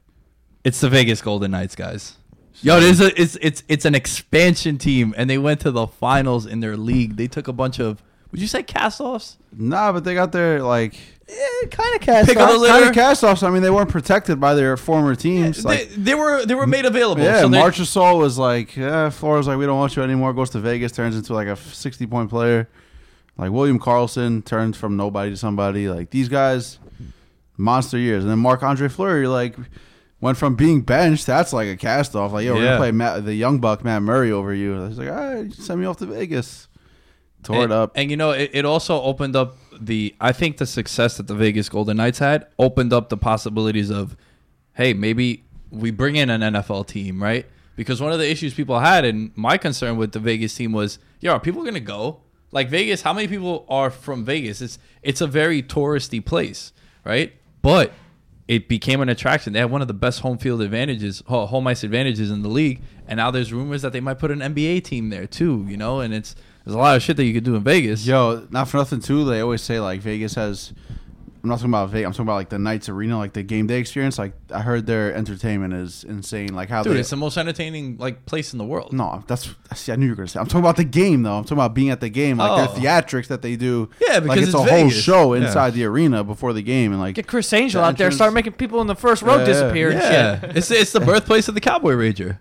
[0.64, 2.16] It's the Vegas Golden Knights, guys.
[2.62, 5.86] Yo, it is a, it's it's it's an expansion team, and they went to the
[5.86, 7.16] finals in their league.
[7.16, 8.02] They took a bunch of.
[8.32, 9.38] Would you say cast-offs?
[9.56, 10.94] Nah, but they got their like
[11.70, 12.60] kind of cast Pick of the off.
[12.60, 12.72] litter.
[12.74, 13.42] kind of cast offs.
[13.42, 15.62] I mean, they weren't protected by their former teams.
[15.62, 17.22] they, like they were they were made available.
[17.24, 20.32] yeah, so they- Marchessault was like, yeah, Florida's like, we don't want you anymore.
[20.32, 22.68] Goes to Vegas, turns into like a sixty point player.
[23.40, 25.88] Like William Karlsson turns from nobody to somebody.
[25.88, 26.78] Like these guys,
[27.56, 28.22] monster years.
[28.22, 29.56] And then Marc Andre Fleury, like
[30.20, 31.26] went from being benched.
[31.26, 32.32] That's like a cast off.
[32.32, 32.66] Like yo, we're Yeah.
[32.72, 34.80] gonna play Matt, the young buck Matt Murray over you.
[34.86, 36.68] He's like, all right, send me off to Vegas.
[37.42, 37.92] Tore and, it up.
[37.94, 40.14] And you know, it, it also opened up the.
[40.20, 44.14] I think the success that the Vegas Golden Knights had opened up the possibilities of,
[44.74, 47.46] hey, maybe we bring in an NFL team, right?
[47.76, 50.98] Because one of the issues people had, and my concern with the Vegas team was,
[51.20, 52.20] yo, are people gonna go?
[52.52, 54.60] Like Vegas, how many people are from Vegas?
[54.60, 56.72] It's it's a very touristy place,
[57.04, 57.32] right?
[57.62, 57.92] But
[58.48, 59.52] it became an attraction.
[59.52, 62.48] They had one of the best home field advantages, ho- home ice advantages in the
[62.48, 65.64] league, and now there's rumors that they might put an NBA team there too.
[65.68, 66.34] You know, and it's
[66.64, 68.04] there's a lot of shit that you could do in Vegas.
[68.06, 69.24] Yo, not for nothing too.
[69.24, 70.72] They always say like Vegas has.
[71.42, 72.06] I'm not talking about Vegas.
[72.06, 74.18] I'm talking about like the Knights Arena, like the game day experience.
[74.18, 76.54] Like I heard their entertainment is insane.
[76.54, 77.00] Like how dude, they.
[77.00, 78.92] it's the most entertaining like place in the world.
[78.92, 79.90] no, that's see.
[79.92, 80.38] I knew you were gonna say.
[80.38, 81.34] I'm talking about the game though.
[81.38, 82.56] I'm talking about being at the game, like Oh.
[82.74, 83.88] their theatrics that they do.
[84.00, 85.00] Yeah, like because it's, it's a whole Vegas.
[85.02, 85.46] show Yeah.
[85.46, 88.34] inside the arena before the game, and like Get Criss Angel The out there, start
[88.34, 89.46] making people in the first row Yeah, yeah.
[89.46, 90.12] disappear and shit.
[90.12, 92.38] Yeah, it's it's the birthplace of the Cowboy Ranger.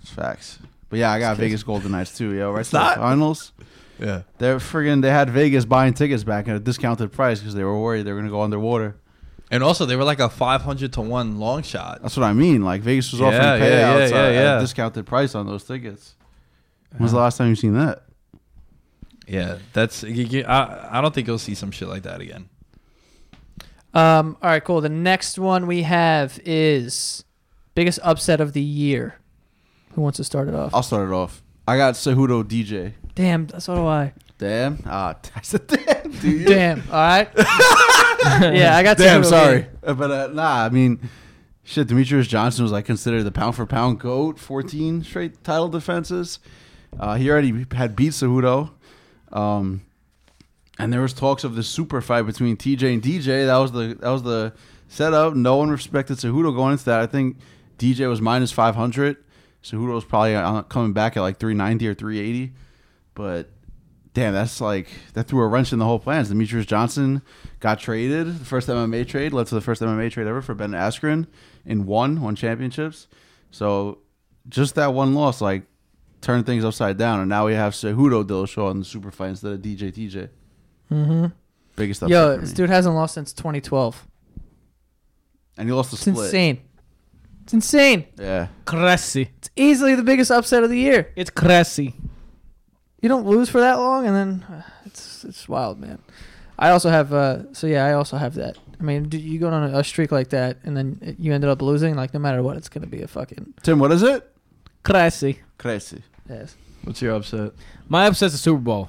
[0.00, 0.58] it's facts.
[0.90, 2.34] But yeah, I got Vegas Golden Knights too.
[2.34, 2.96] Yo, right to the not?
[2.98, 3.52] finals.
[3.98, 7.62] Yeah, They're friggin' They had Vegas buying tickets back at a discounted price because they
[7.64, 8.96] were worried they were gonna go underwater.
[9.50, 12.02] and also they were like a 500 to one long shot.
[12.02, 12.62] That's what I mean.
[12.64, 15.46] Like Vegas was offering Yeah, payouts yeah, yeah, at- yeah, at a discounted price on
[15.46, 16.16] those tickets.
[16.98, 18.02] When's the last time you've seen that?
[19.28, 22.48] Yeah, that's you, you- I, I don't think you'll see some shit like that again.
[23.94, 24.80] Um, all right, cool.
[24.80, 27.24] The next one we have is
[27.76, 29.16] biggest upset of the year.
[29.92, 30.74] Who wants to start it off?
[30.74, 31.42] I'll start it off.
[31.68, 32.94] I got Cejudo DJ.
[33.14, 34.12] Damn, so do I.
[34.38, 34.82] Damn.
[34.86, 36.10] Ah, I said damn.
[36.12, 36.46] Do you?
[36.46, 36.80] Damn.
[36.90, 37.28] All right.
[37.36, 38.98] yeah, I got.
[38.98, 39.24] Damn.
[39.24, 39.66] Sorry.
[39.82, 40.64] Uh, but uh, nah.
[40.64, 40.98] I mean,
[41.62, 41.88] shit.
[41.88, 44.38] Demetrious Johnson was like considered the pound for pound goat.
[44.38, 46.40] Fourteen straight title defenses.
[46.98, 48.70] Uh, he already had beat Cejudo.
[49.32, 49.82] Um,
[50.78, 53.46] and there was talks of the super fight between TJ and DJ.
[53.46, 54.52] That was the that was the
[54.88, 55.34] setup.
[55.34, 57.00] No one respected Cejudo going into that.
[57.00, 57.36] I think
[57.78, 59.16] DJ was minus five hundred.
[59.62, 62.52] Cejudo was probably uh, coming back at like three ninety or three eighty.
[63.14, 63.50] But
[64.12, 66.32] damn, that's like that threw a wrench in the whole plans.
[66.32, 67.22] Demetrious Johnson
[67.60, 68.26] got traded.
[68.40, 71.26] The first MMA trade led to the first MMA trade ever for Ben Askren
[71.66, 73.06] and won won championships.
[73.50, 73.98] So
[74.48, 75.62] just that one loss like
[76.20, 79.52] turned things upside down, and now we have Cejudo Dillashaw in the super fight instead
[79.52, 80.28] of DJ TJ.
[80.90, 81.26] Mm-hmm.
[81.76, 82.56] Biggest upset Yo, for this me.
[82.56, 84.06] dude hasn't lost since 2012.
[85.58, 86.24] and he lost the It's split.
[86.26, 86.60] insane.
[87.42, 88.06] It's insane.
[88.18, 89.30] Yeah, Crazy.
[89.38, 91.12] It's easily the biggest upset of the year.
[91.16, 91.94] It's crazy.
[93.04, 95.98] You don't lose for that long, and then uh, it's it's wild, man.
[96.58, 98.56] I also have uh, so yeah, I also have that.
[98.80, 101.34] I mean, do you go on a, a streak like that, and then it- you
[101.34, 104.02] ended up losing, like no matter what, it's gonna be a fucking Tim, what is
[104.02, 104.26] it?
[104.84, 105.40] Crazy.
[105.58, 106.02] Crazy.
[106.30, 106.56] yes.
[106.84, 107.52] What's your upset?
[107.88, 108.88] My upset's the Super Bowl.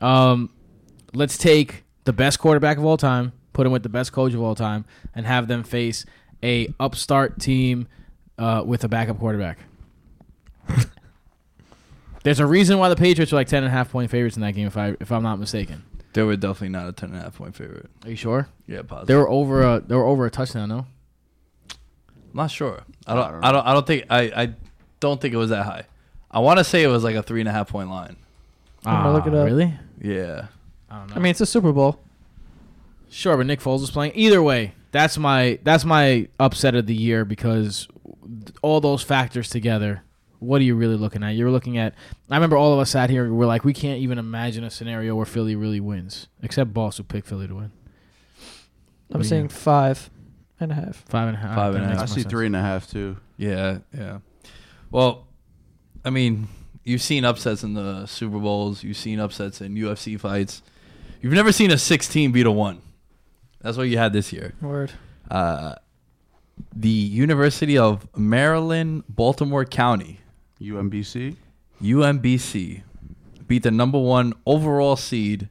[0.00, 0.50] Um,
[1.14, 4.42] let's take the best quarterback of all time, put him with the best coach of
[4.42, 6.04] all time, and have them face
[6.42, 7.86] a upstart team
[8.38, 9.58] uh, with a backup quarterback.
[12.22, 14.42] There's a reason why the Patriots are like ten and a half point favorites in
[14.42, 15.82] that game, if I if I'm not mistaken.
[16.12, 17.90] They were definitely not a ten and a half point favorite.
[18.04, 18.48] Are you sure?
[18.66, 19.06] Yeah, positive.
[19.08, 20.86] They were over a they were over a touchdown, no?
[21.70, 22.82] I'm not sure.
[23.06, 23.32] I I don't.
[23.32, 23.66] don't I don't.
[23.66, 24.04] I don't think.
[24.10, 24.20] I.
[24.42, 24.54] I
[25.00, 25.84] don't think it was that high.
[26.30, 28.16] I want to say it was like a three and a half point line.
[28.86, 29.46] Ah, I'm gonna look it up.
[29.46, 29.74] Really?
[30.00, 30.46] Yeah.
[30.90, 31.16] I don't know.
[31.16, 32.00] I mean, it's a Super Bowl.
[33.08, 34.12] Sure, but Nick Foles was playing.
[34.14, 37.88] Either way, that's my that's my upset of the year because
[38.62, 40.02] all those factors together.
[40.42, 41.30] What are you really looking at?
[41.30, 41.94] You're looking at.
[42.30, 43.32] I remember all of us sat here.
[43.32, 47.02] We're like, we can't even imagine a scenario where Philly really wins, except Boss who
[47.04, 47.64] picked Philly to win.
[49.10, 50.10] I'm What do saying you- five
[50.60, 51.04] and a half.
[51.08, 51.54] Five and a half.
[51.54, 51.98] Five and a that half.
[51.98, 52.30] I makes see sense.
[52.30, 53.16] three and a half too.
[53.36, 53.78] Yeah.
[53.96, 54.18] Yeah.
[54.90, 55.26] Well,
[56.04, 56.48] I mean,
[56.84, 58.82] you've seen upsets in the Super Bowls.
[58.82, 60.62] You've seen upsets in UFC fights.
[61.20, 62.80] You've never seen a 16 beat a one.
[63.60, 64.54] That's what you had this year.
[64.60, 64.92] Word.
[65.30, 65.76] Uh,
[66.74, 70.20] the University of Maryland, Baltimore County,
[70.62, 71.36] UMBC.
[71.82, 72.82] UMBC,
[73.48, 75.48] beat the number one overall seed,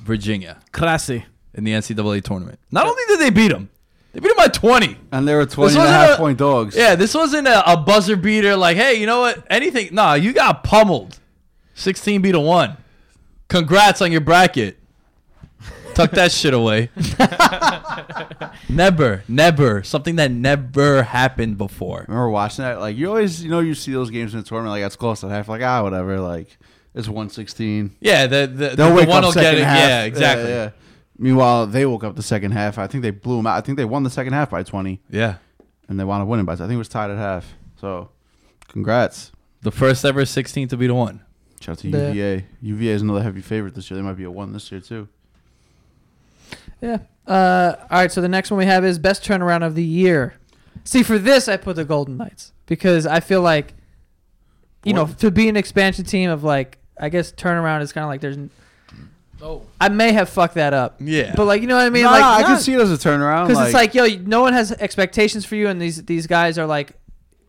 [0.00, 1.24] Virginia, Classy.
[1.54, 2.58] in the NCAA tournament.
[2.70, 3.68] Not only did they beat them,
[4.12, 4.96] they beat them by 20.
[5.12, 6.74] And they were 20 and a wasn't half a- point dogs.
[6.76, 9.46] Yeah, this wasn't a, a buzzer beater like, hey, you know what?
[9.50, 9.94] Anything.
[9.94, 11.18] Nah, you got pummeled.
[11.74, 12.76] 16 beat a 1.
[13.48, 14.78] Congrats on your bracket.
[15.96, 16.90] Tuck that shit away.
[18.68, 19.82] never, never.
[19.82, 22.04] Something that never happened before.
[22.06, 22.80] remember watching that?
[22.80, 25.20] Like you always, you know, you see those games in the tournament, like that's close
[25.20, 25.48] to half.
[25.48, 26.20] Like ah, whatever.
[26.20, 26.56] Like
[26.94, 27.96] it's one sixteen.
[28.00, 29.64] Yeah, the, the, They'll the wake one up will get it.
[29.64, 29.78] half.
[29.78, 30.48] Yeah, exactly.
[30.50, 30.70] Yeah,
[31.18, 32.78] Meanwhile, they woke up the second half.
[32.78, 33.56] I think they blew them out.
[33.56, 35.36] I think they won the second half by twenty, Yeah.
[35.88, 36.54] and they wound up winning by.
[36.54, 37.54] I think it was tied at half.
[37.80, 38.10] So,
[38.68, 39.32] congrats.
[39.62, 41.20] The first ever 16 to be the 1.
[41.60, 42.08] Shout out to Yeah.
[42.08, 42.44] UVA.
[42.62, 43.96] UVA is another heavy favorite this year.
[43.98, 45.08] They might be a one this year too.
[46.80, 46.98] Yeah.
[47.26, 48.12] Uh, all right.
[48.12, 50.34] So the next one we have is best turnaround of the year.
[50.84, 53.74] See, for this, I put the Golden Knights because I feel like,
[54.84, 58.08] you know, to be an expansion team of like I guess turnaround is kind of
[58.08, 58.38] like there's.
[59.42, 59.62] Oh.
[59.78, 61.34] I may have fucked that up, Yeah.
[61.36, 62.04] but like you know what I mean.
[62.04, 63.48] Nah, like I can see it as a turnaround.
[63.48, 66.64] because it's like yo, no one has expectations for you, and these these guys are
[66.66, 66.92] like,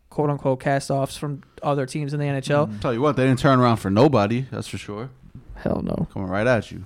[0.09, 2.81] quote unquote, cast offs from other teams in the NHL.
[2.81, 4.45] tell you what, they didn't turn around for nobody.
[4.51, 5.09] That's for sure.
[5.55, 6.07] Hell no.
[6.13, 6.83] Coming right at you.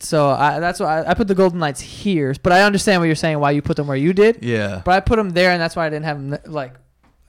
[0.00, 3.06] So I, that's why I, I put the Golden Knights here, but I understand what
[3.06, 3.40] you're saying.
[3.40, 4.82] Why you put them where you did, yeah.
[4.84, 6.74] but I put them there, and that's why I didn't have them like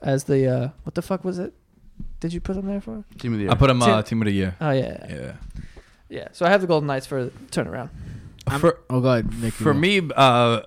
[0.00, 1.52] as the uh, what the fuck was it?
[2.20, 3.04] Did you put them there for?
[3.18, 3.52] Team of the year.
[3.52, 4.56] I put him uh, team of the year.
[4.60, 5.16] Oh yeah, yeah.
[5.16, 5.32] Yeah.
[6.08, 6.28] yeah.
[6.32, 7.90] So I have the Golden Knights for turnaround.
[8.58, 9.52] For Oh, god, Nick.
[9.52, 10.62] for me, uh,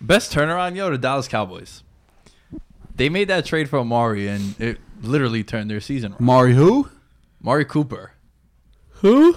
[0.00, 1.82] best turnaround, yo, the Dallas Cowboys.
[2.96, 6.20] They made that trade for Amari, and it literally turned their season around.
[6.20, 6.90] Mari who?
[7.40, 8.12] Mari Cooper.
[9.00, 9.36] who?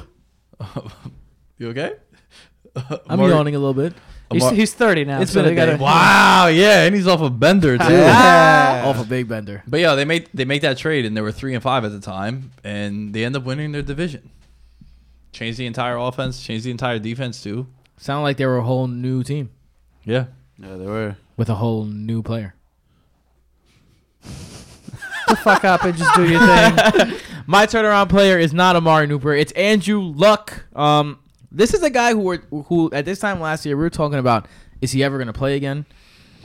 [1.59, 1.93] You okay?
[2.75, 3.93] I'm Amari- yawning a little bit.
[4.31, 5.21] He's, Amar- he's 30 now.
[5.21, 5.77] It's so been a gotta, day.
[5.83, 7.83] Wow, yeah, and he's off a bender too.
[7.83, 8.83] Yeah.
[8.87, 9.61] Off a big bender.
[9.67, 11.91] But yeah, they made they make that trade, and they were three and five at
[11.91, 14.31] the time, and they end up winning their division.
[15.31, 17.67] Changed the entire offense, changed the entire defense too.
[17.97, 19.51] Sound like they were a whole new team
[20.03, 20.25] Yeah,
[20.57, 21.15] Yeah, they were.
[21.37, 22.55] with a whole new player.
[25.27, 27.17] the fuck up and just do your thing.
[27.45, 29.37] My turnaround player is not Amari Nooper.
[29.37, 30.65] It's Andrew Luck.
[30.75, 31.19] Um,
[31.51, 34.17] this is a guy who were, who at this time last year we were talking
[34.17, 34.47] about.
[34.79, 35.85] Is he ever going to play again?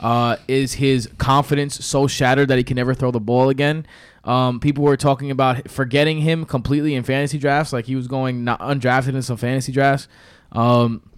[0.01, 3.85] Uh, is his confidence so shattered that he can never throw the ball again?
[4.25, 8.43] Um, people were talking about forgetting him completely in fantasy drafts, like he was going
[8.45, 10.09] undrafted in some fantasy drafts.
[10.51, 11.09] Um,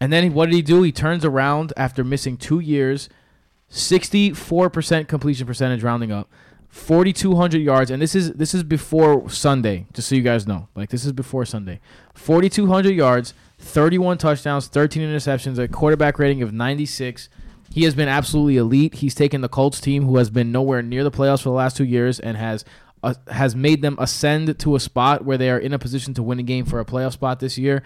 [0.00, 0.82] and then what did he do?
[0.82, 3.10] He turns around after missing two years,
[3.68, 6.30] sixty-four percent completion percentage, rounding up.
[6.70, 10.68] 4200 yards and this is this is before Sunday just so you guys know.
[10.74, 11.80] Like this is before Sunday.
[12.14, 17.28] 4200 yards 31 touchdowns 13 interceptions a quarterback rating of 96
[17.72, 18.96] he has been absolutely elite.
[18.96, 21.76] He's taken the Colts team who has been nowhere near the playoffs for the last
[21.76, 22.64] 2 years and has
[23.02, 26.22] uh, has made them ascend to a spot where they are in a position to
[26.22, 27.82] win a game for a playoff spot this year.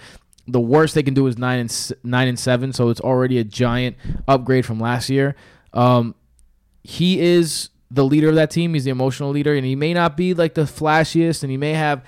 [0.49, 3.45] The worst they can do is 9 and 9 and 7 so it's already a
[3.45, 5.37] giant upgrade from last year.
[5.73, 6.15] Um
[6.83, 8.75] he is the leader of that team.
[8.75, 11.73] He's the emotional leader, and he may not be like the flashiest, and he may
[11.73, 12.05] have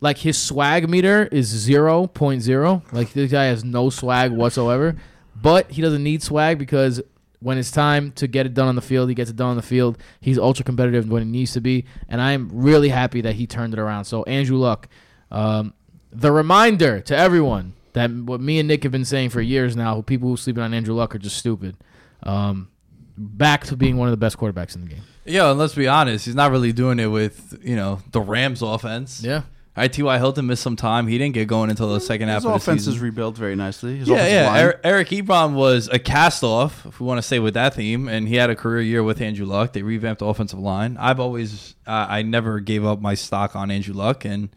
[0.00, 2.92] like his swag meter is 0.0.
[2.92, 4.96] Like this guy has no swag whatsoever,
[5.34, 7.00] but he doesn't need swag because
[7.40, 9.56] when it's time to get it done on the field, he gets it done on
[9.56, 9.98] the field.
[10.20, 13.46] He's ultra competitive when he needs to be, and I am really happy that he
[13.46, 14.04] turned it around.
[14.04, 14.88] So Andrew Luck,
[15.30, 15.74] um,
[16.10, 20.02] the reminder to everyone that what me and Nick have been saying for years now,
[20.02, 21.76] people who sleeping on Andrew Luck are just stupid.
[22.22, 22.68] Um,
[23.16, 25.02] back to being one of the best quarterbacks in the game.
[25.24, 25.50] yeah.
[25.50, 29.22] And let's be honest, he's not really doing it with you know the Rams offense.
[29.22, 29.42] Yeah.
[29.76, 30.16] All right, T.Y.
[30.16, 31.06] Hilton missed some time.
[31.06, 32.94] He didn't get going until the second half His of the offense season.
[32.94, 33.98] is rebuilt very nicely.
[33.98, 34.46] His yeah, offensive yeah.
[34.48, 34.58] line.
[34.58, 38.08] Eric, Eric Ebron was a cast off, if we want to say with that theme,
[38.08, 39.74] and he had a career year with Andrew Luck.
[39.74, 40.96] They revamped the offensive line.
[40.98, 44.48] I've always, uh, I never gave up my stock on Andrew Luck, and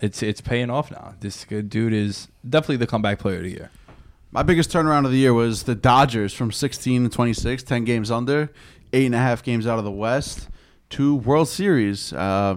[0.00, 1.14] it's it's paying off now.
[1.20, 3.70] This good dude is definitely the comeback player of the year.
[4.36, 8.10] My biggest turnaround of the year was the Dodgers from 16 to 26, 10 games
[8.10, 8.52] under,
[8.92, 10.50] eight and a half games out of the West,
[10.90, 12.12] to World Series.
[12.12, 12.56] Uh,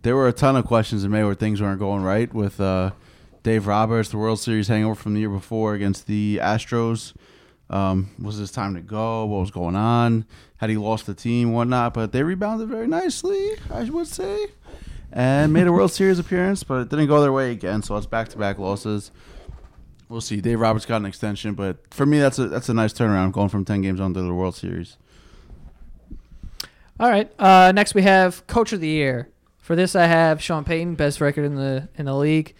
[0.00, 2.92] there were a ton of questions in May where things weren't going right with uh,
[3.42, 7.12] Dave Roberts, the World Series hangover from the year before against the Astros.
[7.68, 9.26] Um, was his time to go?
[9.26, 10.24] What was going on?
[10.56, 11.92] Had he lost the team, whatnot?
[11.92, 14.46] But they rebounded very nicely, I would say,
[15.12, 17.82] and made a World Series appearance, but it didn't go their way again.
[17.82, 19.10] So it's back to back losses.
[20.14, 20.40] We'll see.
[20.40, 23.48] Dave Roberts got an extension, but for me, that's a that's a nice turnaround going
[23.48, 24.96] from ten games on to the World Series.
[27.00, 27.28] All right.
[27.36, 29.28] Uh, next we have Coach of the Year.
[29.58, 32.54] For this, I have Sean Payton, best record in the in the league.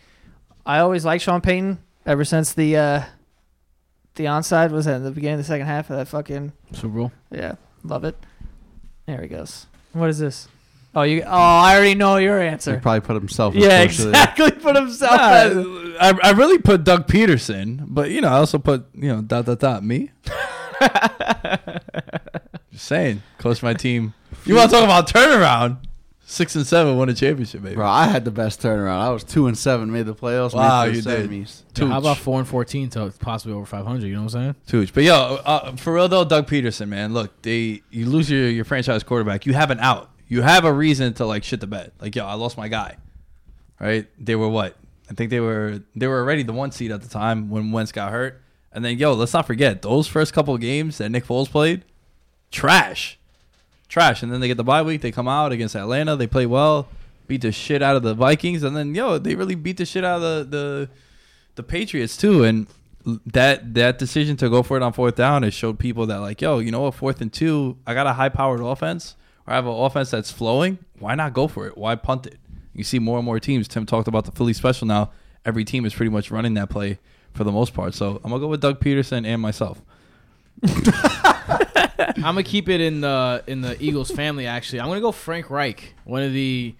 [0.66, 3.02] I always liked Sean Payton ever since the uh,
[4.16, 7.12] the onside was at the beginning of the second half of that fucking Super Bowl.
[7.30, 8.16] yeah, love it.
[9.06, 9.66] There he goes.
[9.92, 10.48] What is this?
[10.96, 11.22] Oh, you.
[11.22, 12.70] Oh, I already know your answer.
[12.70, 12.82] He answer.
[12.82, 13.56] probably put himself.
[13.56, 14.50] as Yeah, coach of exactly.
[14.52, 15.16] Put himself.
[15.16, 19.22] Nah, I, I really put Doug Pederson, but you know, I also put you know
[19.22, 20.10] dot dot dot me.
[22.72, 24.14] Just saying, coach my team.
[24.44, 25.78] You want to talk about turnaround?
[26.26, 27.74] Six and seven, won a championship, baby.
[27.74, 29.00] Bro, I had the best turnaround.
[29.00, 30.54] I was two and seven, made the playoffs.
[30.54, 31.30] Wow, made you the did.
[31.30, 31.62] semis.
[31.76, 34.06] Yeah, how about four and fourteen to possibly over five hundred?
[34.06, 34.56] You know what I'm saying?
[34.66, 34.94] Tooch.
[34.94, 35.14] But yo,
[35.44, 39.44] uh, for real though, Doug Pederson, man, look, they you lose your, your franchise quarterback,
[39.44, 40.10] you have an out.
[40.34, 41.92] You have a reason to like shit the bed.
[42.00, 42.96] Like, yo, I lost my guy.
[43.78, 44.08] Right?
[44.18, 44.76] They were what?
[45.08, 47.92] I think they were they were already the one seed at the time when Wentz
[47.92, 48.42] got hurt.
[48.72, 51.84] And then yo, let's not forget those first couple games that Nick Foles played,
[52.50, 53.16] trash.
[53.88, 54.24] Trash.
[54.24, 56.88] And then they get the bye week, they come out against Atlanta, they play well,
[57.28, 60.04] beat the shit out of the Vikings, and then yo, they really beat the shit
[60.04, 60.88] out of the the,
[61.54, 62.42] the Patriots too.
[62.42, 62.66] And
[63.24, 66.40] that that decision to go for it on fourth down has showed people that like,
[66.40, 69.14] yo, you know what, fourth and two, I got a high powered offense,
[69.46, 70.78] or I have an offense that's flowing.
[70.98, 71.76] Why not go for it?
[71.76, 72.38] Why punt it?
[72.74, 73.68] You see more and more teams.
[73.68, 75.10] Tim talked about the Philly special now.
[75.44, 76.98] Every team is pretty much running that play
[77.34, 77.94] for the most part.
[77.94, 79.80] So I'm gonna go with Doug Pederson and myself.
[82.16, 84.46] I'm gonna keep it in the in the Eagles family.
[84.46, 86.74] Actually, I'm gonna go Frank Reich, one of the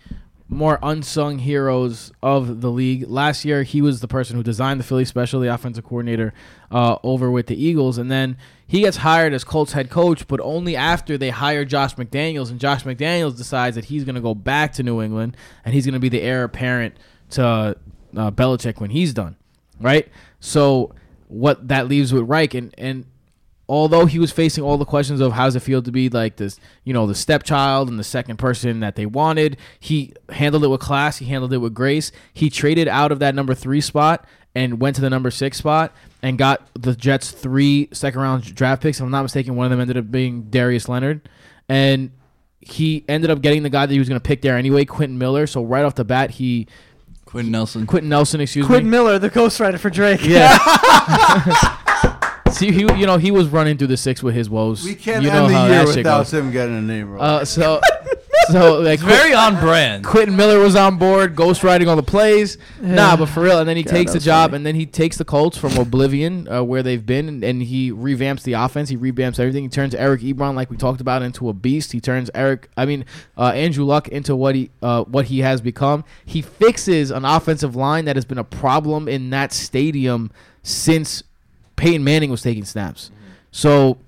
[0.49, 3.09] more unsung heroes of the league.
[3.09, 6.35] Last year, he was the person who designed the Philly special, the offensive coordinator
[6.71, 8.37] uh, over with the Eagles, and then
[8.67, 12.61] he gets hired as Colts head coach, but only after they hire Josh McDaniels, and
[12.61, 16.09] Josh McDaniels decides that he's gonna go back to New England and he's gonna be
[16.09, 16.97] the heir apparent
[17.31, 19.37] to uh, Belichick when he's done,
[19.81, 20.09] right?
[20.41, 20.95] So
[21.29, 23.07] what that leaves with Reich and and
[23.69, 26.59] although he was facing all the questions of how's it feel to be like this,
[26.85, 30.81] you know, the stepchild and the second person that they wanted, he handled it with
[30.81, 31.19] class.
[31.19, 32.13] He handled it with grace.
[32.33, 35.95] He traded out of that number three spot and went to the number six spot
[36.23, 38.99] and got the Jets three second round draft picks.
[38.99, 41.29] If I'm not mistaken, one of them ended up being Darius Leonard.
[41.69, 42.11] And
[42.61, 45.19] he ended up getting the guy that he was going to pick there anyway, Quentin
[45.19, 45.47] Miller.
[45.47, 46.67] So right off the bat, he
[47.25, 47.87] Quenton Nelson.
[47.87, 48.97] Quenton Nelson, excuse Quentin me.
[48.97, 50.23] Quentin Miller, the ghostwriter for Drake.
[50.23, 50.57] Yeah.
[52.55, 54.85] See, he you know he was running through the six with his woes.
[54.85, 56.35] We can't you know end how the year without goes.
[56.35, 57.21] him getting a name wrong.
[57.21, 57.81] Uh, so,
[58.49, 60.05] so like Very on brand.
[60.05, 62.57] Quentin Miller was on board, ghostwriting all the plays.
[62.81, 63.59] Nah, but for real.
[63.59, 64.59] And then he God, takes that the job, funny.
[64.59, 67.91] and then he takes the Colts from oblivion, uh, where they've been, and, and he
[67.91, 68.89] revamps the offense.
[68.89, 69.65] He revamps everything.
[69.65, 71.91] He turns Eric Ebron, like we talked about, into a beast.
[71.91, 73.05] He turns Eric, I mean,
[73.37, 76.05] uh, Andrew Luck into what he uh, what he has become.
[76.25, 80.31] He fixes an offensive line that has been a problem in that stadium
[80.63, 81.25] since
[81.77, 83.11] Peyton Manning was taking snaps.
[83.51, 83.99] So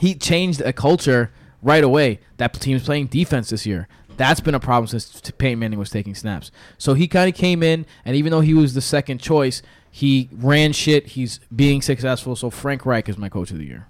[0.00, 1.30] he changed a culture
[1.62, 2.20] right away.
[2.38, 3.88] That team's playing defense this year.
[4.16, 6.50] That's been a problem since t- Peyton Manning was taking snaps.
[6.78, 10.28] So he kind of came in, and even though he was the second choice, he
[10.32, 11.08] ran shit.
[11.08, 12.36] He's being successful.
[12.36, 13.88] So Frank Reich is my coach of the year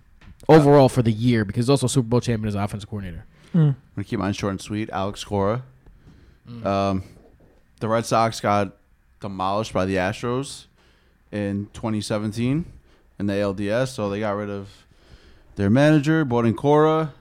[0.48, 3.24] overall for the year because he's also Super Bowl champion as offensive coordinator.
[3.54, 4.88] I'm gonna keep mine short and sweet.
[4.90, 5.62] Alex Cora.
[6.64, 7.04] Um,
[7.80, 8.76] the Red Sox got
[9.20, 10.66] demolished by the Astros
[11.30, 12.64] in 2017
[13.22, 14.68] in the ALDS, so they got rid of
[15.56, 17.14] their manager, brought in Cora,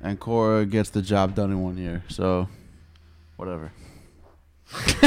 [0.00, 2.02] and Cora gets the job done in one year.
[2.08, 2.48] So,
[3.36, 3.72] whatever.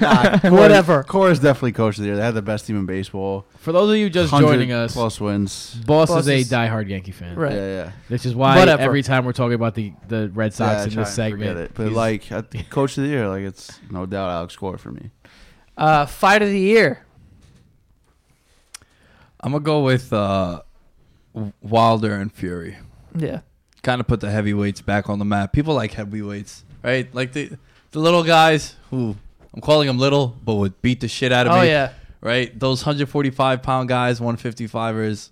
[0.00, 1.02] Nah, Cora- Whatever.
[1.04, 2.16] Cora's definitely coach of the year.
[2.16, 3.46] They had the best team in baseball.
[3.58, 5.74] For those of you just 100 joining us, plus wins.
[5.86, 7.34] Boss, Boss is a is- diehard Yankee fan.
[7.34, 7.52] Right.
[7.52, 7.92] Yeah, yeah.
[8.08, 8.82] Which is why Whatever.
[8.82, 11.58] every time we're talking about the, the Red Sox yeah, in this and forget segment,
[11.58, 11.70] it.
[11.74, 14.92] But he's- like at coach of the year, like it's no doubt Alex Cora for
[14.92, 15.10] me.
[15.78, 17.04] Uh, fight of the year.
[19.42, 20.62] I'm gonna go with uh,
[21.62, 22.76] Wilder and Fury.
[23.16, 23.40] Yeah.
[23.82, 25.52] Kind of put the heavyweights back on the map.
[25.52, 27.12] People like heavyweights, right?
[27.14, 27.50] Like the
[27.92, 29.16] the little guys who
[29.54, 31.68] I'm calling them little, but would beat the shit out of Oh me.
[31.68, 31.92] yeah.
[32.20, 32.56] right?
[32.58, 35.30] Those 145 pound guys, 155ers,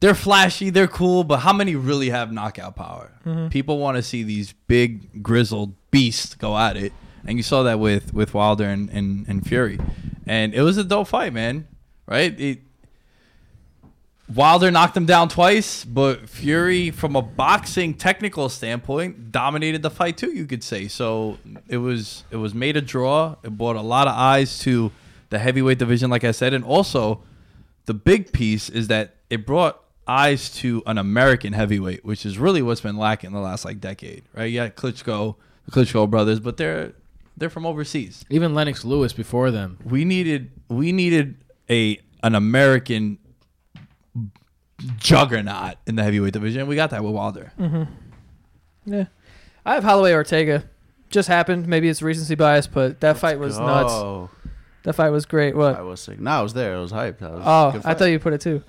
[0.00, 3.10] they're flashy, they're cool, but how many really have knockout power?
[3.50, 6.92] People want to see these big, grizzled beasts go at it.
[7.26, 9.78] And you saw that with, with Wilder and, and, and Fury.
[10.26, 11.66] And it was a dope fight, man.
[12.06, 12.38] Right?
[12.38, 12.60] It,
[14.32, 20.16] Wilder knocked him down twice, but Fury, from a boxing technical standpoint, dominated the fight
[20.16, 20.32] too.
[20.32, 21.38] You could say so.
[21.68, 23.36] It was it was made a draw.
[23.42, 24.90] It brought a lot of eyes to
[25.28, 27.22] the heavyweight division, like I said, and also
[27.84, 32.62] the big piece is that it brought eyes to an American heavyweight, which is really
[32.62, 34.50] what's been lacking the last like decade, right?
[34.50, 36.92] Yeah, Klitschko, the Klitschko brothers, but they're
[37.36, 39.78] they're from overseas even Lennox Lewis before them.
[39.84, 41.36] we needed we needed
[41.68, 43.18] a an American
[44.98, 46.66] juggernaut in the heavyweight division.
[46.66, 47.52] We got that with Wilder.
[48.84, 49.06] Yeah.
[49.64, 50.64] I have Holloway Ortega.
[51.10, 51.66] Just happened.
[51.68, 53.92] Maybe it's recency bias, but that fight was nuts.
[53.92, 54.30] Oh,
[54.82, 55.56] That fight was great.
[55.56, 55.76] What?
[55.76, 56.18] I was sick.
[56.20, 56.76] No, I was there.
[56.76, 57.18] I was hyped.
[57.18, 57.98] That was Oh, good I fight.
[57.98, 58.62] thought you put it too.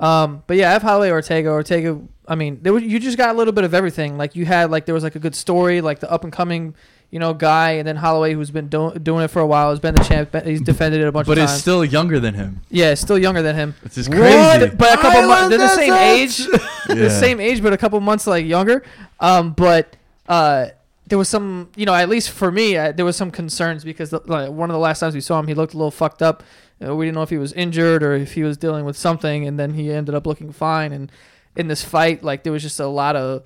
[0.00, 1.50] Um, but yeah, I have Holloway Ortega.
[1.50, 2.00] Ortega.
[2.28, 4.16] I mean, there was, you just got a little bit of everything.
[4.16, 6.74] Like you had, like there was like a good story, like the up and coming,
[7.10, 9.80] you know, guy, and then Holloway, who's been do- doing it for a while, has
[9.80, 10.34] been the champ.
[10.44, 11.50] He's defended it a bunch But of times.
[11.52, 12.60] But is still younger than him.
[12.70, 13.74] yeah, still younger than him.
[13.84, 14.18] It's just What?
[14.18, 14.74] crazy.
[14.76, 16.46] But a couple months, they're the same Islanders, age.
[16.88, 18.82] the same age, but a couple months like younger.
[19.20, 19.96] Um, but
[20.28, 20.66] uh,
[21.06, 24.10] there was some, you know, at least for me, uh, there was some concerns because
[24.10, 26.20] the, like, one of the last times we saw him, he looked a little fucked
[26.20, 26.42] up.
[26.86, 29.46] Uh, we didn't know if he was injured or if he was dealing with something,
[29.46, 30.92] and then he ended up looking fine.
[30.92, 31.10] And
[31.56, 33.42] in this fight, like there was just a lot of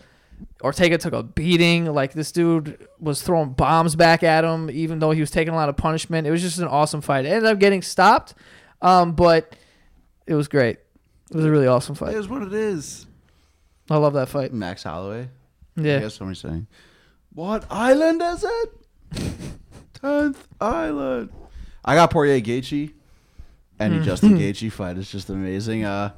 [0.62, 1.86] Ortega took a beating.
[1.86, 5.56] Like this dude was throwing bombs back at him, even though he was taking a
[5.56, 6.26] lot of punishment.
[6.26, 7.24] It was just an awesome fight.
[7.24, 8.34] It ended up getting stopped,
[8.80, 9.54] um, but
[10.26, 10.78] it was great.
[11.30, 12.14] It was a really awesome It fight.
[12.14, 13.06] is what it is.
[13.90, 14.52] I love that fight.
[14.52, 15.28] Max Holloway.
[15.76, 15.82] Yeah.
[15.82, 15.98] I Yeah.
[16.00, 16.66] guess somebody's saying.
[17.34, 18.72] What island is it?
[20.00, 21.30] Tenth island.
[21.84, 22.92] I got Poirier Gaethje,
[23.78, 24.02] and Hmm.
[24.02, 25.84] Justin Gaethje fight is just amazing.
[25.84, 26.10] Uh,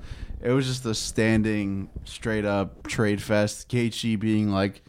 [0.45, 3.71] it was just a standing, straight up trade fest.
[3.71, 4.83] Gaethje being like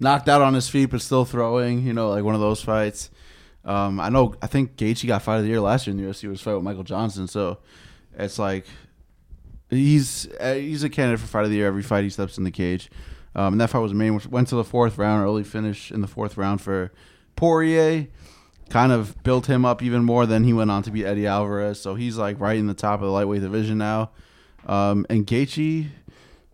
[0.00, 1.86] knocked out on his feet but still throwing.
[1.86, 3.10] You know, like one of those fights.
[3.64, 4.34] Um, I know.
[4.40, 6.28] I think Gaethje got fight of the year last year in the UFC.
[6.28, 7.28] Was fight with Michael Johnson.
[7.28, 7.58] So
[8.14, 8.64] it's like
[9.68, 12.44] he's uh, he's a candidate for fight of the year every fight he steps in
[12.44, 12.90] the cage.
[13.34, 14.18] Um, and that fight was main.
[14.30, 16.90] Went to the fourth round, early finish in the fourth round for
[17.36, 18.08] Poirier.
[18.70, 20.24] Kind of built him up even more.
[20.24, 21.78] Then he went on to beat Eddie Alvarez.
[21.78, 24.10] So he's like right in the top of the lightweight division now.
[24.66, 25.88] Um, and Gaethje,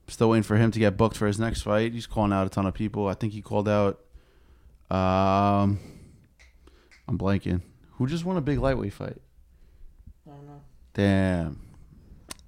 [0.07, 1.93] still waiting for him to get booked for his next fight.
[1.93, 3.07] He's calling out a ton of people.
[3.07, 4.01] I think he called out.
[4.91, 5.79] Um,
[7.07, 7.63] I'm blanking.
[7.93, 9.19] Who just won a big lightweight fight?
[10.95, 11.61] Damn.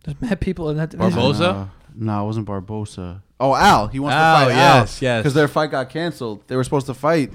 [0.04, 1.12] There's mad people in that division.
[1.12, 1.38] Barbosa.
[1.40, 3.22] No, no, it wasn't Barbosa.
[3.38, 3.88] Oh, Al.
[3.88, 5.06] He wants Al, to fight yes, Al.
[5.06, 5.22] yes.
[5.22, 6.46] Because their fight got canceled.
[6.48, 7.32] They were supposed to fight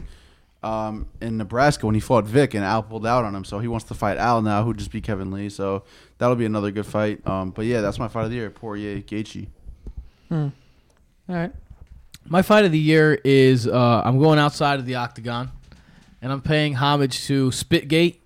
[0.65, 3.45] um, in Nebraska when he fought Vic, and Al pulled out on him.
[3.45, 5.47] So he wants to fight Al now, who just beat Kevin Lee.
[5.49, 5.83] So
[6.17, 7.25] that'll be another good fight.
[7.27, 8.49] Um, but yeah, that's my fight of the year.
[8.49, 9.47] Poirier, Gaethje.
[10.27, 10.47] Hmm.
[11.29, 11.51] All right.
[12.27, 15.51] My fight of the year is uh, I'm going outside of the octagon,
[16.23, 18.17] and I'm paying homage to Spitgate,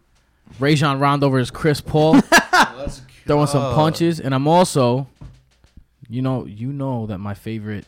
[0.59, 2.21] Rajon Rondo versus Chris Paul,
[3.27, 5.07] throwing some punches, and I'm also,
[6.07, 7.85] you know, you know that my favorite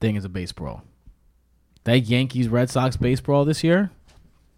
[0.00, 0.82] thing is a baseball.
[1.86, 3.90] That Yankees Red Sox baseball this year,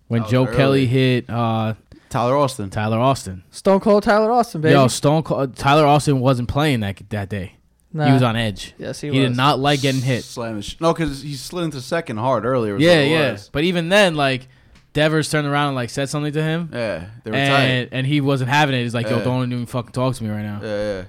[0.09, 0.57] when Joe early.
[0.57, 1.75] Kelly hit uh,
[2.11, 2.69] Tyler Austin.
[2.71, 3.45] Tyler Austin.
[3.51, 4.73] Stone Cold Tyler Austin, baby.
[4.75, 7.55] Yo, Stone Cold, Tyler Austin wasn't playing that that day.
[7.93, 8.07] Nah.
[8.07, 8.75] He was on edge.
[8.77, 10.23] Yes, he He, did not like getting hit.
[10.25, 12.77] Slam his- no, because he slid into second hard earlier.
[12.79, 13.33] Yeah, yeah.
[13.33, 13.49] was.
[13.51, 14.47] But even then, like
[14.93, 17.97] Devers turned around and like said something to him, Yeah, they were and tight.
[17.97, 18.83] and he wasn't having it.
[18.83, 19.25] He's like, "Yo, Yeah.
[19.25, 21.05] don't even fucking talk to me right now." Yeah, yeah.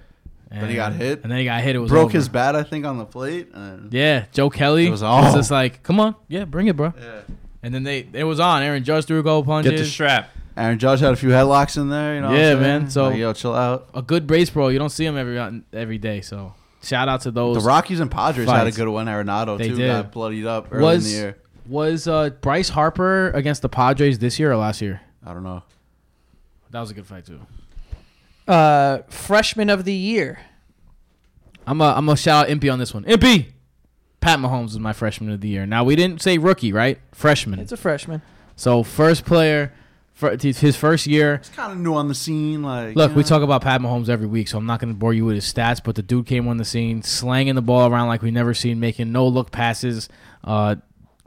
[0.51, 1.21] And, Then he got hit.
[1.21, 1.75] and then he got hit.
[1.75, 2.13] It was Broke over.
[2.17, 3.49] his bat, I think, on the plate.
[3.53, 6.91] And Yeah, Joe Kelly It was, was just like, "Come on, yeah, bring it, bro."
[6.99, 7.21] Yeah.
[7.61, 8.63] And then they it was on.
[8.63, 9.71] Aaron Judge threw a goal punches.
[9.71, 10.29] Get the strap.
[10.57, 12.15] Aaron Judge had a few headlocks in there.
[12.15, 12.29] You know.
[12.29, 12.89] what Yeah, I'm man.
[12.89, 13.89] So- Like, yo, chill out.
[13.93, 14.69] a good brace, bro.
[14.69, 16.21] You don't see him every every day.
[16.21, 17.57] So shout out to those.
[17.57, 19.05] The Rockies and Padres had a good one.
[19.05, 19.87] Arenado They too did.
[19.87, 21.37] got bloodied up early Was- in the year.
[21.67, 25.01] Was uh, Bryce Harper against the Padres this year or last year?
[25.23, 25.61] I don't know.
[26.71, 27.39] That was a good fight too.
[28.49, 30.39] Uh, freshman of the year.
[31.67, 33.03] I'm a, I'm gonna shout out Impy on this one.
[33.05, 33.47] Impy,
[34.21, 35.65] Pat Mahomes is my freshman of the year.
[35.65, 36.99] Now we didn't say rookie, right?
[37.13, 37.59] Freshman.
[37.59, 38.21] It's a freshman.
[38.55, 39.71] So first player,
[40.19, 41.35] for his first year.
[41.35, 42.61] It's kind of new on the scene.
[42.61, 43.27] Like, Look, you we know?
[43.27, 45.81] talk about Pat Mahomes every week, so I'm not gonna bore you with his stats.
[45.81, 48.81] But the dude came on the scene, slanging the ball around like we never seen,
[48.81, 50.09] making no look passes,
[50.43, 50.75] uh,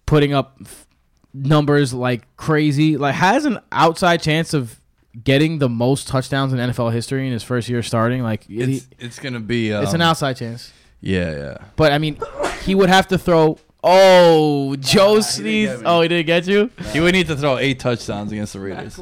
[0.05, 0.87] putting up f-
[1.33, 2.99] numbers like crazy.
[2.99, 4.79] Like has an outside chance of
[5.25, 8.23] getting the most touchdowns in NFL history in his first year starting.
[8.23, 9.73] Like he- It's it's gonna be.
[9.73, 10.73] Um, it's an outside chance.
[11.01, 11.57] Yeah, yeah.
[11.77, 12.19] But I mean,
[12.63, 13.59] he would have to throw.
[13.85, 15.83] Oh, Joe he sneezed.
[15.85, 16.71] Oh, he didn't get you.
[16.93, 18.97] He would need to throw eight touchdowns against the Raiders.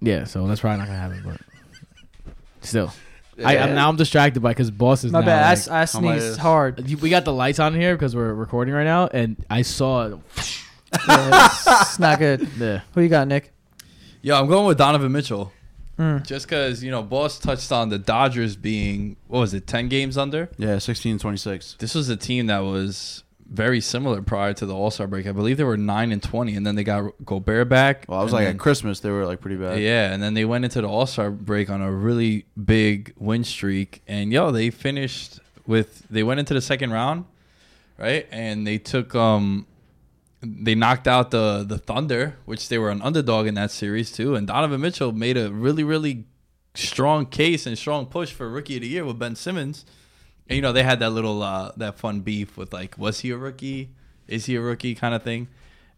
[0.00, 1.22] Yeah, so that's probably not gonna happen.
[1.24, 2.90] But still,
[3.44, 5.42] I, I'm now I'm distracted by because boss is My now, bad.
[5.44, 7.00] I like- s- I, How much sneezed hard.
[7.02, 10.18] We got the lights on here because we're recording right now, and I saw.
[11.06, 12.48] Yeah, it's, it's not good.
[12.58, 12.80] Yeah.
[12.94, 13.52] Who you got, Nick?
[14.22, 15.52] Yo, I'm going with Donovan Mitchell.
[15.98, 16.26] Mm.
[16.26, 20.16] Just because you know, boss touched on the Dodgers being what was it, ten games
[20.16, 20.48] under.
[20.58, 21.76] Yeah, 16 26.
[21.78, 25.26] This was a team that was very similar prior to the All Star break.
[25.26, 28.04] I believe they were nine and twenty, and then they got Gobert back.
[28.08, 29.78] Well, I was like then- at Christmas, they were like pretty bad.
[29.80, 33.44] Yeah, and then they went into the All Star break on a really big win
[33.44, 37.24] streak, and yo, they finished with they went into the second round,
[37.98, 38.26] right?
[38.30, 39.66] And they took um,
[40.42, 44.34] they knocked out the the Thunder, which they were an underdog in that series too.
[44.34, 46.24] And Donovan Mitchell made a really really
[46.74, 49.84] strong case and strong push for Rookie of the Year with Ben Simmons.
[50.48, 53.30] And you know they had that little uh, that fun beef with like, was he
[53.30, 53.90] a rookie?
[54.26, 54.94] Is he a rookie?
[54.94, 55.48] Kind of thing.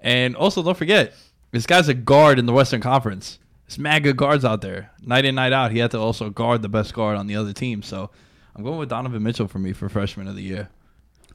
[0.01, 1.14] And also, don't forget,
[1.53, 3.38] this guy's a guard in the Western Conference.
[3.68, 4.90] There's good guards out there.
[5.01, 7.53] Night in, night out, he had to also guard the best guard on the other
[7.53, 7.82] team.
[7.82, 8.11] So
[8.55, 10.68] I'm going with Donovan Mitchell for me for freshman of the year.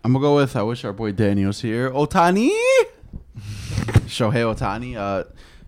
[0.03, 0.55] I'm gonna go with.
[0.55, 1.89] I wish our boy Daniel's here.
[1.89, 2.51] Ohtani,
[4.07, 4.95] Shohei Ohtani.
[4.95, 5.23] Uh,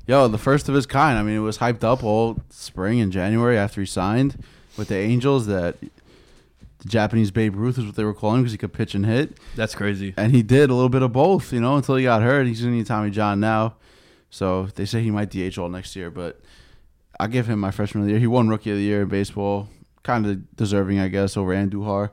[0.08, 1.18] yo, the first of his kind.
[1.18, 4.44] I mean, it was hyped up all spring and January after he signed
[4.78, 5.48] with the Angels.
[5.48, 9.06] That the Japanese Babe Ruth is what they were calling because he could pitch and
[9.06, 10.14] hit, That's crazy.
[10.16, 11.52] and he did a little bit of both.
[11.54, 12.48] You know, until he got hurt.
[12.48, 13.76] He's gonna need Tommy John now,
[14.30, 16.10] so they say he might DH all next year.
[16.10, 16.40] But
[17.20, 18.20] I give him my freshman of the year.
[18.20, 19.68] He won Rookie of the Year in baseball,
[20.04, 22.12] kind of deserving, I guess, over Andujar.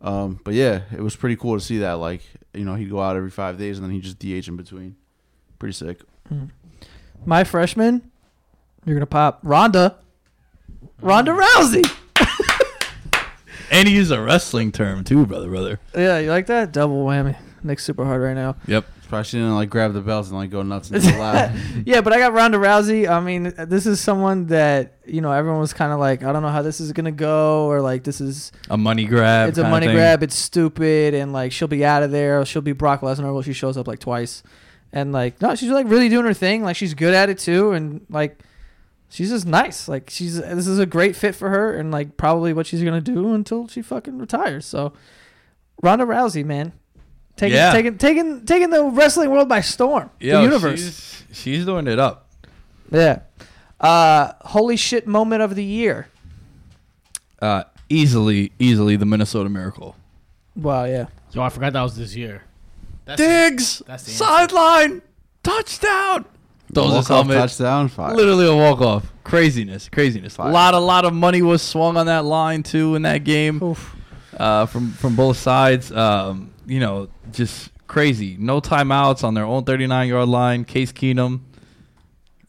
[0.00, 1.94] Um, but yeah, it was pretty cool to see that.
[1.94, 2.20] Like,
[2.52, 4.96] you know, he'd go out every five days and then he just DH in between.
[5.58, 6.00] Pretty sick.
[6.32, 6.50] Mm.
[7.24, 8.10] My freshman.
[8.84, 9.98] You're gonna pop Ronda.
[11.00, 11.42] Ronda mm.
[11.42, 11.90] Rousey.
[13.70, 15.80] And he used a wrestling term too, brother, brother.
[15.96, 16.72] Yeah, you like that?
[16.72, 17.36] Double whammy.
[17.64, 18.56] Nick's super hard right now.
[18.68, 18.86] Yep.
[19.08, 21.54] Probably she didn't like grab the belt and like go nuts the lap.
[21.84, 23.08] yeah, but I got Ronda Rousey.
[23.08, 26.42] I mean, this is someone that you know everyone was kind of like, I don't
[26.42, 29.48] know how this is gonna go, or like this is A money grab.
[29.48, 30.22] it's a money grab.
[30.22, 32.40] It's stupid, and like she'll be out of there.
[32.40, 33.32] Or she'll be Brock Lesnar.
[33.32, 34.42] Well, she shows up like twice,
[34.94, 36.62] and like no, she's like really doing her thing.
[36.62, 38.38] Like she's good at it too, and like
[39.10, 39.88] she's just nice.
[39.88, 43.00] Like she's this is a great fit for her, and like probably what she's gonna
[43.02, 44.64] do until she fucking retires.
[44.64, 44.92] So
[45.82, 46.72] Ronda Rousey, man,
[47.36, 47.72] taking Yeah.
[47.72, 50.10] taking taking taking the wrestling world by storm.
[50.20, 50.80] Yo, the universe.
[50.80, 52.30] She's, she's doing it up.
[52.90, 53.18] Yeah.
[53.80, 56.08] Uh, holy shit moment of the year.
[57.42, 59.96] Uh, easily, easily the Minnesota Miracle.
[60.56, 61.06] Wow, yeah.
[61.32, 62.44] Yo, I forgot that was this year.
[63.04, 65.02] That's the- Diggs, that's the sideline,
[65.42, 66.24] touchdown.
[66.70, 67.88] Those Walk are off touchdown.
[67.88, 68.14] Fire.
[68.16, 69.12] Literally a walk off.
[69.22, 70.38] Craziness, craziness.
[70.38, 73.62] A lot, a lot of money was swung on that line too in that game.
[73.62, 73.94] Oof.
[74.36, 75.92] uh, from from both sides.
[75.92, 78.36] Um, you know, just crazy.
[78.40, 80.64] No timeouts on their own 39 yard line.
[80.64, 81.40] Case Keenum,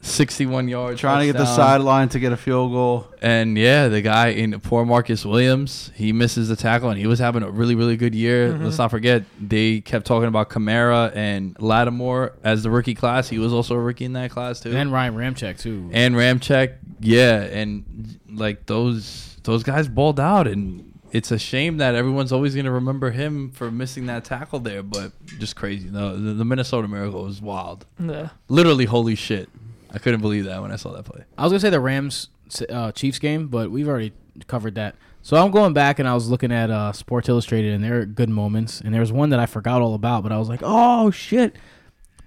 [0.06, 1.00] 61 yards.
[1.02, 3.08] Trying to get the sideline to get a field goal.
[3.22, 7.20] And yeah, the guy in poor Marcus Williams, he misses the tackle, and he was
[7.20, 8.52] having a really, really good year.
[8.52, 8.64] Mm-hmm.
[8.66, 13.28] Let's not forget they kept talking about Kamara and Lattimore as the rookie class.
[13.30, 14.76] He was also a rookie in that class too.
[14.76, 15.90] And Ryan Ramczyk too.
[15.92, 21.96] and Ramczyk, yeah, and like those those guys balled out, and it's a shame that
[21.96, 24.84] everyone's always going to remember him for missing that tackle there.
[24.84, 25.88] But just crazy.
[25.88, 27.86] The, the, the Minnesota Miracle was wild.
[28.00, 28.30] Yeah.
[28.50, 29.50] Literally, holy shit!
[29.96, 31.24] I couldn't believe that when I saw that play.
[31.38, 32.28] I was gonna say the Rams
[32.70, 34.12] uh, Chiefs game, but we've already
[34.48, 34.96] covered that.
[35.22, 38.06] So I'm going back and I was looking at uh, Sports Illustrated, and there are
[38.06, 38.82] good moments.
[38.82, 41.56] And there was one that I forgot all about, but I was like, oh shit!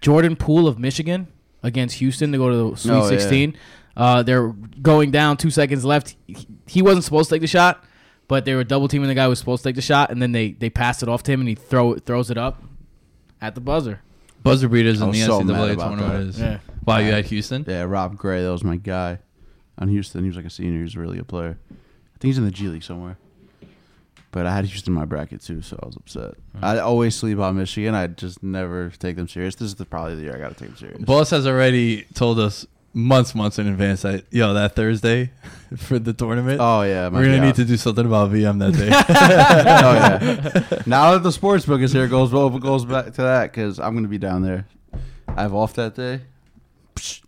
[0.01, 1.29] Jordan Poole of Michigan
[1.63, 3.19] against Houston to go to the Sweet Oh, yeah.
[3.19, 3.57] 16.
[3.97, 4.49] Uh, they're
[4.81, 6.17] going down, two seconds left.
[6.27, 7.85] He- He wasn't supposed to take the shot,
[8.29, 10.21] but they were double teaming the guy who was supposed to take the shot, and
[10.23, 12.63] then they they passed it off to him, and he throw throws it up
[13.41, 14.01] at the buzzer.
[14.43, 16.29] Buzzer beaters in the was so mad NCAA about tournament that.
[16.29, 16.41] is.
[16.41, 16.59] Yeah.
[16.85, 17.65] Wow, you had Houston.
[17.69, 19.19] Yeah, Rob Gray, that was my guy
[19.79, 20.23] on Houston.
[20.23, 20.79] He was like a senior.
[20.79, 21.59] He was really a player.
[21.71, 23.19] I think he's in the G League somewhere.
[24.31, 26.35] But I had Houston in my bracket too, so I was upset.
[26.57, 26.65] Hmm.
[26.65, 27.95] I always sleep on Michigan.
[27.95, 29.55] I just never take them serious.
[29.55, 31.03] This is the, probably the year I got to take them serious.
[31.03, 35.31] Boss has already told us months, months in advance that yo that Thursday
[35.77, 36.61] for the tournament.
[36.61, 38.89] oh yeah, we're gonna need to do something about VM that day.
[39.09, 40.83] oh yeah.
[40.87, 43.79] Now that the sports book is here, it goes well, goes back to that because
[43.79, 44.67] I'm gonna be down there.
[45.29, 46.23] I have off that day.
[46.97, 47.23] Psh,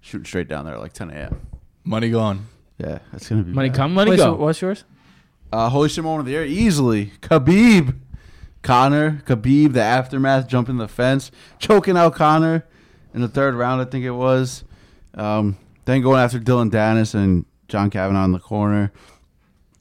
[0.00, 1.40] shooting straight down there at like 10 a.m.
[1.84, 2.46] Money gone.
[2.78, 3.76] Yeah, that's gonna be Money bad.
[3.76, 4.24] come, money Wait, go.
[4.24, 4.84] so what's yours?
[5.52, 7.12] Uh, holy shit moment of the year, easily.
[7.20, 7.96] Khabib.
[8.60, 11.30] Conor, Khabib, the aftermath, jumping the fence,
[11.60, 12.66] choking out Conor
[13.14, 14.64] in the third round, I think it was.
[15.18, 18.92] Um, then going after Dillon Danis and John Kavanagh in the corner,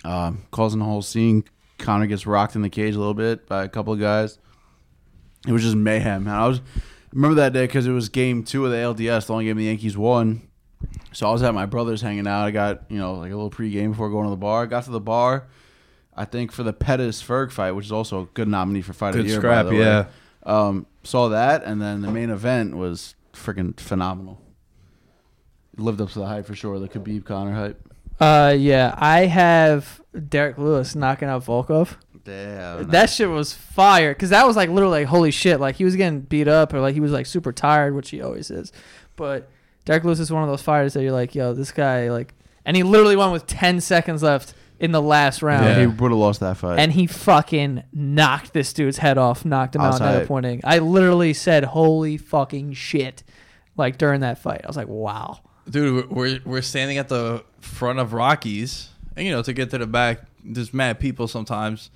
[0.03, 1.43] um, causing the whole scene.
[1.77, 4.39] Conor gets rocked in the cage a little bit by a couple of guys.
[5.47, 6.27] It was just mayhem.
[6.27, 6.61] I was
[7.13, 9.65] remember that day because it was game two of the LDS, the only game the
[9.65, 10.47] Yankees won.
[11.11, 12.45] So I was at my brother's hanging out.
[12.45, 14.65] I got you know like a little pregame before going to the bar.
[14.65, 15.47] Got to the bar,
[16.15, 19.15] I think for the Pettis Ferg fight, which is also a good nominee for fight
[19.15, 19.39] of the year.
[19.39, 19.83] scrap, by the way.
[19.83, 20.05] yeah.
[20.43, 24.41] Um, saw that, and then the main event was freaking phenomenal.
[25.78, 26.80] It lived up to the hype for sure.
[26.80, 27.82] The Khabib Conor hype.
[28.19, 31.95] Uh, yeah, I have Derrick Lewis knocking out Volkov.
[32.23, 32.89] Damn.
[32.89, 35.59] That shit was fire because that was like literally like holy shit.
[35.59, 38.21] Like he was getting beat up or like he was like super tired, which he
[38.21, 38.73] always is.
[39.15, 39.49] But
[39.86, 42.34] Derrick Lewis is one of those fighters that you're like, yo, this guy like,
[42.65, 45.63] and he literally won with ten seconds left in the last round.
[45.65, 45.80] yeah, Yeah.
[45.82, 46.80] he would have lost that fight.
[46.80, 50.59] And he fucking knocked this dude's head off, knocked him out was net hype.
[50.65, 53.23] I literally said, "Holy fucking shit!"
[53.78, 55.39] Like during that fight, I was like, "Wow."
[55.70, 59.78] Dude, we're we're standing at the front of Rockies, and you know to get to
[59.78, 61.89] the back, there's mad people sometimes.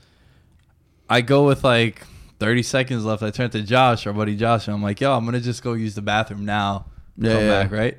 [1.09, 2.05] I go with like
[2.39, 3.22] 30 seconds left.
[3.22, 5.74] I turn to Josh, our buddy Josh, and I'm like, "Yo, I'm gonna just go
[5.74, 6.86] use the bathroom now.
[7.17, 7.63] Yeah, come yeah.
[7.63, 7.97] back, right?"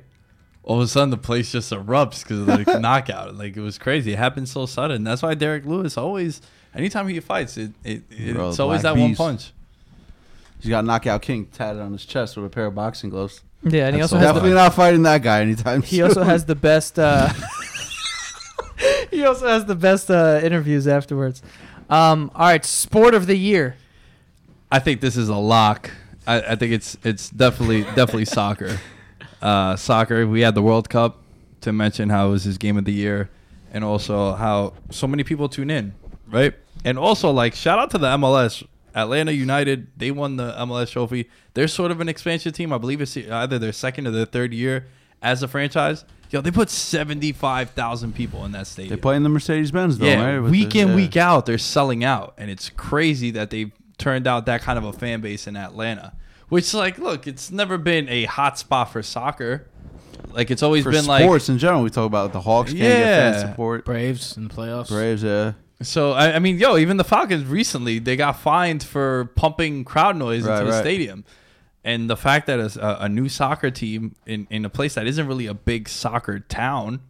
[0.63, 3.35] All of a sudden, the place just erupts because of the knockout.
[3.35, 4.13] Like it was crazy.
[4.13, 5.03] It happened so sudden.
[5.03, 6.41] That's why Derrick Lewis always,
[6.73, 9.51] anytime he fights, it, it, it Bro, it's always that one punch.
[10.59, 13.41] He's got Knockout King tatted on his chest with a pair of boxing gloves.
[13.65, 16.05] Yeah, and he also has Definitely the, not fighting that guy anytime he soon.
[16.05, 16.99] also has the best.
[16.99, 17.31] Uh,
[19.11, 21.41] he also has the best uh, interviews afterwards.
[21.89, 23.75] Um, all right, sport of the year.
[24.71, 25.91] I think this is a lock.
[26.25, 28.79] I, I think it's it's definitely definitely soccer.
[29.41, 30.27] Uh, soccer.
[30.27, 31.21] We had the World Cup
[31.61, 33.29] to mention how it was his game of the year,
[33.71, 35.93] and also how so many people tune in,
[36.29, 36.53] right?
[36.83, 38.65] And also like shout out to the MLS.
[38.95, 41.29] Atlanta United, they won the MLS trophy.
[41.53, 42.71] They're sort of an expansion team.
[42.73, 44.87] I believe it's either their second or their third year
[45.21, 46.05] as a franchise.
[46.29, 48.95] Yo, they put seventy five thousand people in that stadium.
[48.95, 50.39] They play in the Mercedes Benz though, Yeah, right?
[50.39, 50.95] With week the- in, yeah.
[50.95, 54.83] week out, they're selling out, and it's crazy that they've turned out that kind of
[54.85, 56.13] a fan base in Atlanta,
[56.49, 59.67] Which, like, look, it's never been a hot spot for soccer.
[60.31, 62.81] Like, it's always For been like sports in general, we talk about the Hawks can't
[62.81, 63.85] get fan support.
[63.85, 64.87] Braves in the playoffs.
[64.89, 65.53] Braves, yeah.
[65.83, 70.15] So I, I mean, yo, even the Falcons recently they got fined for pumping crowd
[70.17, 70.81] noise Right, into the right.
[70.81, 71.23] stadium,
[71.83, 75.27] and the fact that a, a new soccer team in, in a place that isn't
[75.27, 77.01] really a big soccer town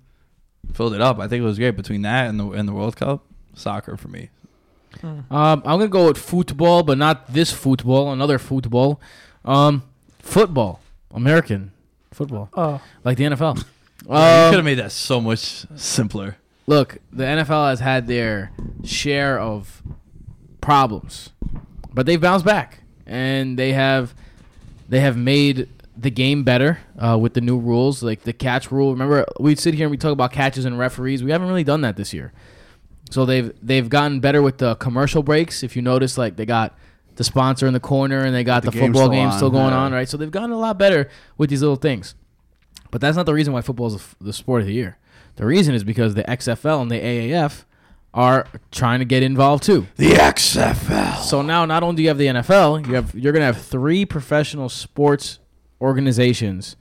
[0.74, 1.19] filled it up.
[1.19, 4.07] I think it was great between that and the and the World Cup soccer for
[4.07, 4.30] me.
[5.03, 8.11] Um, I'm gonna go with football, but not this football.
[8.11, 9.01] Another football.
[9.43, 9.84] Um,
[10.19, 10.80] football,
[11.13, 11.71] American
[12.11, 13.57] football, Oh, like the NFL.
[13.57, 13.63] you
[14.07, 16.38] could Um, have made that so much simpler.
[16.68, 18.51] Look, the NFL has had their
[18.84, 19.82] share of
[20.61, 21.32] problems,
[21.93, 24.14] but they've bounced back and they have
[24.89, 28.91] they have made the game better uh, with the new rules, like the catch rule.
[28.91, 31.24] Remember, we'd sit here and we talk about catches and referees.
[31.24, 32.34] We haven't really done that this year.
[33.11, 35.61] So they've they've gotten better with the commercial breaks.
[35.64, 36.76] If you notice, like they got
[37.16, 39.78] the sponsor in the corner and they got The the, football game still going yeah.
[39.78, 40.09] on, right?
[40.09, 42.16] So they've gotten a lot better with these little things.
[42.89, 44.97] But that's not the reason why football is the sport of the year.
[45.36, 47.65] The reason is because the XFL and the AAF
[48.13, 49.88] are trying to get involved too.
[49.97, 51.17] The XFL.
[51.21, 54.05] So now, not only do you have the NFL, you have you're gonna have three
[54.05, 55.39] professional sports
[55.81, 56.75] organizations,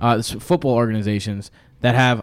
[0.00, 2.22] uh, football organizations that have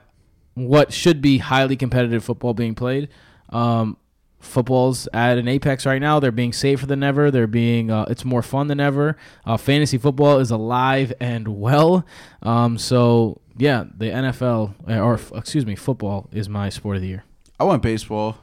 [0.56, 3.10] what should be highly competitive football being played.
[3.50, 3.98] Um,
[4.40, 6.20] football's at an apex right now.
[6.20, 7.32] They're being safer than ever.
[7.32, 9.18] They're being uh, it's more fun than ever.
[9.46, 12.06] Uh, fantasy football is alive and well.
[12.42, 17.02] Um, so yeah, the NFL uh, or f- excuse me, football is my sport of
[17.02, 17.24] the year.
[17.60, 18.38] I went baseball.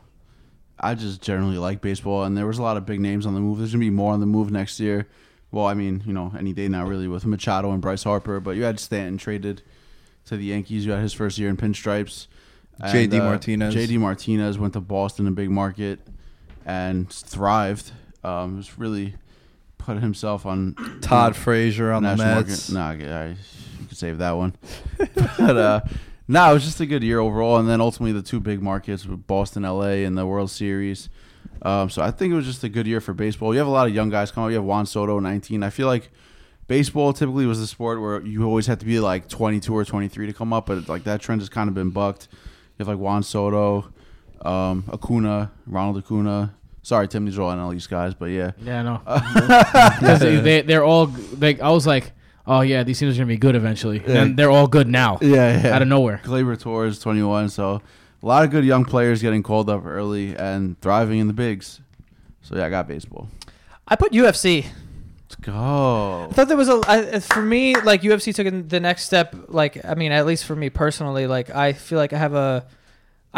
[0.81, 3.41] I just generally like baseball, and there was a lot of big names on the
[3.41, 3.59] move.
[3.59, 5.09] There's gonna be more on the move next year.
[5.51, 8.39] Well, I mean, you know, any day now, really, with Machado and Bryce Harper.
[8.39, 9.63] But you had Stanton traded
[10.27, 10.85] to the Yankees.
[10.87, 12.27] You had his first year in pinstripes.
[12.81, 13.75] JD Martinez.
[13.75, 15.99] JD Martinez went to Boston, a big market,
[16.65, 17.93] and thrived.
[18.23, 19.15] Um, was really
[19.79, 22.71] put himself on Todd Frazier on the Mets.
[22.71, 23.01] market.
[23.03, 23.37] Nah, I,
[23.99, 24.55] I save that one.
[25.15, 25.81] but uh,
[26.29, 27.57] no, it was just a good year overall.
[27.57, 31.09] And then ultimately the two big markets were Boston, LA, and the World Series.
[31.63, 33.53] Um, so I think it was just a good year for baseball.
[33.53, 34.51] You have a lot of young guys come up.
[34.51, 35.63] You have Juan Soto, 19.
[35.63, 36.11] I feel like
[36.69, 40.27] baseball typically was the sport where you always had to be like 22 or 23
[40.27, 42.29] to come up, but like that trend has kind of been bucked.
[42.31, 43.93] You have like Juan Soto,
[44.43, 46.55] um, Acuna, Ronald Acuna.
[46.83, 48.53] Sorry, Tim, these are all NL East guys, but yeah.
[48.63, 49.01] Yeah, no.
[49.05, 52.13] Because they, they, they're all like I was like,
[52.49, 54.03] oh yeah, these teams are gonna be good eventually.
[54.05, 55.75] And they're all good now, Yeah, yeah.
[55.77, 56.21] out of nowhere.
[56.25, 57.51] Gleyber Torres, 21.
[57.51, 57.81] So
[58.23, 61.81] a lot of good young players getting called up early and thriving in the bigs.
[62.43, 63.29] So yeah, I got baseball.
[63.87, 64.67] I put UFC.
[65.31, 66.29] Let's go.
[66.31, 69.05] I thought there was a I, uh, for me like UFC took it the next
[69.05, 69.37] step.
[69.49, 72.65] Like I mean, at least for me personally, like I feel like I have a,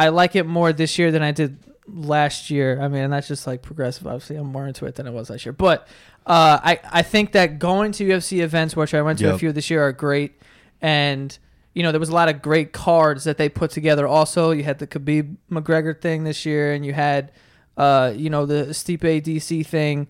[0.05, 2.81] I like it more this year than I did last year.
[2.81, 4.07] I mean, and that's just like progressive.
[4.07, 5.53] Obviously, I'm more into it than I was last year.
[5.53, 5.87] But
[6.27, 9.41] uh, I I think that going to UFC events, which I went to a Yep.
[9.41, 10.41] few this year, are great.
[10.81, 11.37] And
[11.75, 14.07] you know, there was a lot of great cards that they put together.
[14.07, 17.31] Also, you had the Khabib McGregor thing this year, and you had,
[17.77, 20.09] uh, you know, the Stipe DC thing.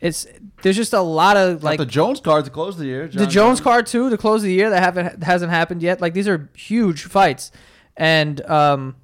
[0.00, 0.26] It's
[0.62, 3.06] there's just a lot of like the Jones card to close the year.
[3.08, 6.00] the Jon Jones card too to close the year that haven't hasn't happened yet.
[6.00, 7.52] Like these are huge fights,
[7.96, 8.96] and um,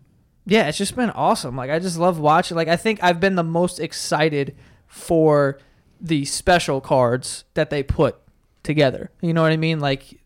[0.49, 1.57] yeah, it's just been awesome.
[1.57, 2.57] Like I just love watching.
[2.57, 5.59] Like I think I've been the most excited for
[6.01, 8.16] the special cards that they put
[8.62, 9.11] together.
[9.20, 9.78] You know what I mean?
[9.78, 10.18] Like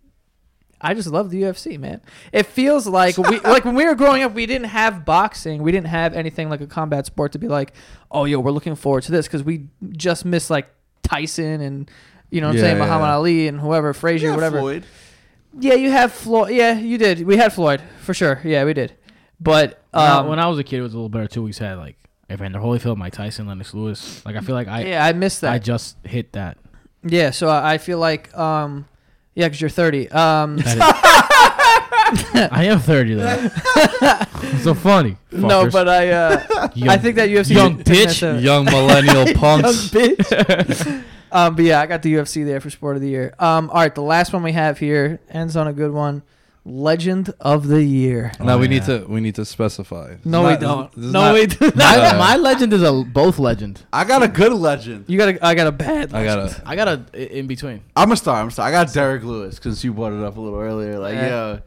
[0.80, 2.00] I just love the UFC, man.
[2.32, 5.60] It feels like we like when we were growing up, we didn't have boxing.
[5.60, 7.72] We didn't have anything like a combat sport to be like,
[8.08, 10.68] oh, yo, we're looking forward to this because we just missed like
[11.02, 11.90] Tyson and
[12.30, 13.14] you know what I'm saying, yeah, Muhammad yeah.
[13.14, 14.60] Ali and whoever, Frazier, whatever.
[14.60, 14.86] Floyd.
[15.58, 16.52] Yeah, you have Floyd.
[16.52, 17.26] Yeah, you did.
[17.26, 18.40] We had Floyd for sure.
[18.44, 18.96] Yeah, we did.
[19.42, 21.42] But um, when I was a kid, it was a little better too.
[21.42, 21.96] We had like
[22.30, 24.24] Evander Holyfield, Mike Tyson, Lennox Lewis.
[24.24, 25.52] Like I feel like I yeah, I missed that.
[25.52, 26.58] I just hit that.
[27.04, 28.86] yeah, so I I feel like um,
[29.34, 30.10] yeah, because you're 30.
[30.10, 30.58] Um,
[32.14, 33.48] I am thirty though.
[34.62, 35.16] so funny.
[35.30, 35.72] no, fuckers.
[35.72, 38.42] but I uh, Young- I think that UFC young bitch.
[38.42, 39.88] Young millennial Young punks.
[39.88, 41.04] bitch.
[41.32, 43.34] um, but yeah, I got the UFC there for Sport of the Year.
[43.38, 46.22] Um, all right, the last one we have here ends on a good one.
[46.64, 48.30] Legend of the Year.
[48.38, 48.70] Now Oh, we yeah.
[48.70, 50.16] need to we need to specify.
[50.24, 50.96] No, This we don't.
[50.96, 51.98] No, not- we do my, not.
[52.14, 53.82] Uh, my legend is a both legend.
[53.92, 55.06] I got a good legend.
[55.08, 56.14] You got a, I got a bad.
[56.14, 56.62] I gotta.
[56.64, 57.80] I got a i- in between.
[57.96, 58.36] I'm a star.
[58.36, 58.68] I'm gonna start.
[58.68, 60.98] I got Derrick Lewis because you brought it up a little earlier.
[61.00, 61.26] Like, Yeah.
[61.26, 61.58] yeah,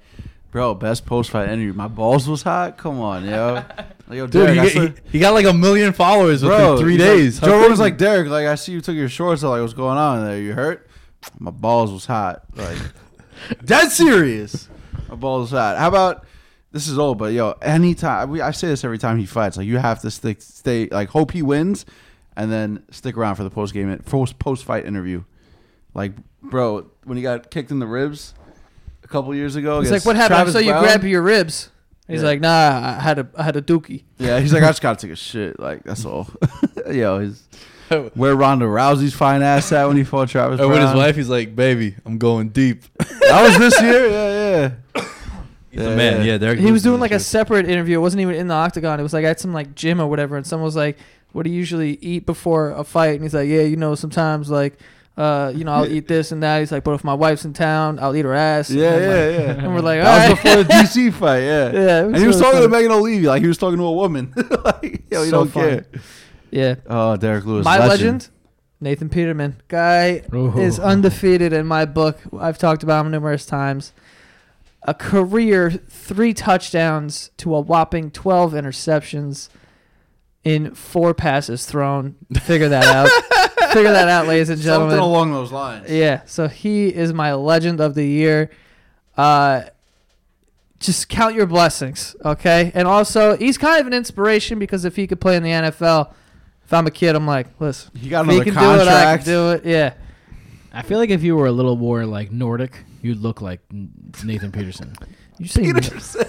[0.51, 1.73] bro, best post fight interview.
[1.73, 2.77] My balls was hot.
[2.77, 3.63] Come on, yo.
[4.07, 6.73] Like, yo, Dude, Derrick, I he, saw- he, he got like a million followers bro,
[6.73, 7.39] within three he's like- days.
[7.39, 7.81] How Joe Rogan's crazy.
[7.81, 9.43] like, Derrick, like, I see you took your shorts.
[9.43, 9.49] off.
[9.49, 10.37] Like, what's going on there?
[10.39, 10.87] You hurt?
[11.39, 12.43] My balls was hot.
[12.55, 12.77] Like,
[13.65, 14.69] dead serious.
[15.09, 15.77] My balls was hot.
[15.77, 16.25] How about?
[16.71, 19.65] This is old, but yo, anytime we, I say this every time he fights, like
[19.65, 21.85] you have to stick, stay, like hope he wins,
[22.35, 25.23] and then stick around for the post game, post post fight interview.
[25.93, 28.33] Like, bro, when he got kicked in the ribs
[29.03, 29.79] a couple years ago.
[29.79, 30.35] He's like, what happened?
[30.35, 31.69] Travis so you Browne." grab your ribs.
[32.09, 32.27] He's Yeah.
[32.27, 34.03] like, nah, I had a I had a dookie.
[34.17, 35.57] Yeah, he's like, I just gotta take a shit.
[35.59, 36.27] Like, that's all.
[36.91, 37.41] Yo, he's
[37.89, 38.11] oh.
[38.15, 40.81] where Ronda Rousey's fine ass at when he fought Travis And Browne.
[40.81, 44.07] with his wife, he's like, "Baby, I'm going deep." That was this year.
[44.09, 44.44] Yeah, yeah.
[45.71, 46.25] He's the man.
[46.25, 46.59] Yeah, Derrick.
[46.59, 47.97] He was doing like a separate interview.
[47.97, 48.99] It wasn't even in the octagon.
[48.99, 50.37] It was like at some like gym or whatever.
[50.37, 50.97] And someone was like,
[51.33, 54.49] "What do you usually eat before a fight?" And he's like, "Yeah, you know, sometimes
[54.49, 54.79] like,
[55.17, 57.51] uh, you know, I'll eat this and that." He's like, "But if my wife's in
[57.51, 59.63] town, I'll eat her ass." Yeah, yeah, like- yeah.
[59.65, 61.71] And we're like, That was "All before the DC fight, yeah.
[61.73, 62.69] Yeah, it and he was really talking to.
[62.69, 64.33] Megan Olivi like he was talking to a woman.
[64.63, 65.69] like, yo, you So don't funny.
[65.71, 65.85] care.
[66.51, 68.29] Yeah, Oh, Derrick Lewis, my legend.
[68.79, 70.57] Nathan Peterman, guy Ooh.
[70.57, 72.19] is undefeated in my book.
[72.37, 73.91] I've talked about him numerous times.
[74.87, 79.49] A career three touchdowns to a whopping 12 interceptions
[80.43, 82.15] in four passes thrown.
[82.41, 83.09] Figure that out.
[83.73, 84.91] Figure that out, ladies and gentlemen.
[84.91, 85.29] Something gentlemen.
[85.29, 85.89] along those lines.
[85.89, 88.51] Yeah, so he is my legend of the year.
[89.17, 89.63] Uh,
[90.79, 92.71] just count your blessings, okay?
[92.75, 96.13] And also, he's kind of an inspiration because if he could play in the NFL,
[96.63, 98.87] if I'm a kid, I'm like, listen, He got if he another can do it,
[98.87, 99.65] I can do it.
[99.65, 99.93] Yeah.
[100.71, 103.61] I feel like if you were a little more like Nordic, you'd look like
[104.23, 104.95] Nathan Peterson.
[105.37, 106.25] You say Peterson.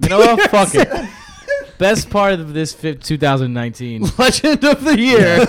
[0.00, 0.50] You know what?
[0.50, 1.08] Fuck it.
[1.78, 4.02] Best part of this fi- 2019.
[4.18, 5.46] legend of the year.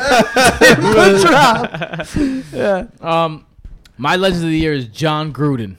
[0.76, 2.08] Good drop.
[2.54, 2.88] Yeah.
[3.02, 3.46] Um,
[3.98, 5.76] my legend of the year is Jon Gruden.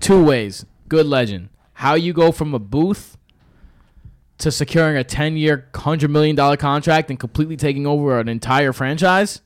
[0.00, 0.64] Two ways.
[0.88, 1.50] Good legend.
[1.74, 3.18] How you go from a booth
[4.38, 9.40] to securing a 10 year, $100 million contract and completely taking over an entire franchise.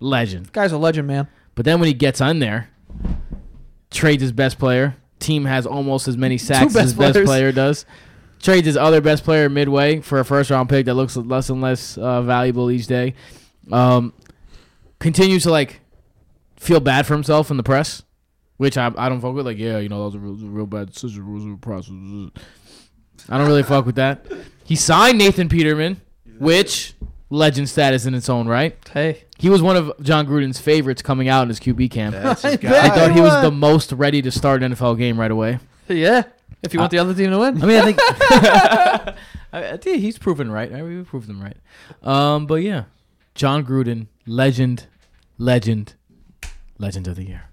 [0.00, 0.52] Legend.
[0.52, 1.28] Guy's a legend, man.
[1.54, 2.70] But then when he gets on there,
[3.90, 4.96] trades his best player.
[5.18, 7.84] Team has almost as many sacks as best his best player does.
[8.40, 11.60] Trades his other best player midway for a first round pick that looks less and
[11.60, 13.14] less uh, valuable each day.
[13.70, 14.14] Um,
[14.98, 15.80] continues to like
[16.56, 18.02] feel bad for himself in the press,
[18.56, 19.44] which I, I don't fuck with.
[19.44, 21.52] Like, yeah, you know, that was a real, real bad decision.
[21.52, 21.92] A process.
[23.28, 24.26] I don't really fuck with that.
[24.64, 26.00] He signed Nathan Peterman,
[26.38, 26.94] which
[27.30, 28.76] legend status in its own right.
[28.92, 29.24] Hey.
[29.38, 32.14] He was one of Jon Gruden's favorites coming out in his QB camp.
[32.14, 32.86] That's his I guy.
[32.86, 35.60] I thought he was the most ready to start an NFL game right away.
[35.88, 36.24] Yeah.
[36.62, 37.62] If you want the other team to win.
[37.62, 37.98] I mean, I think
[39.52, 40.70] I, I think he's proven right.
[40.70, 41.56] I mean, we proved him right.
[42.02, 42.84] Um, but yeah,
[43.34, 44.86] Jon Gruden, legend,
[45.38, 45.94] legend,
[46.78, 47.44] legend of the year.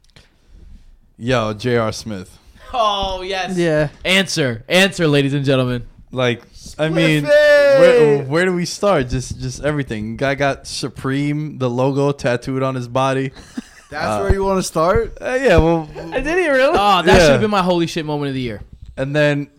[1.17, 1.91] Yo, J.R.
[1.93, 2.38] Smith.
[2.73, 3.57] Oh yes.
[3.57, 3.89] Yeah.
[4.03, 5.88] Answer, answer, ladies and gentlemen.
[6.12, 6.41] Like,
[6.80, 9.10] I mean, where, where do we start?
[9.10, 10.16] Just, just everything.
[10.16, 13.32] Guy got Supreme, the logo tattooed on his body.
[13.89, 15.18] That's where you want to start?
[15.22, 16.78] Uh, yeah, well, Did he really?
[16.78, 17.14] Oh, that Yeah.
[17.20, 18.62] should have been my holy shit moment of the year.
[18.97, 19.49] and then,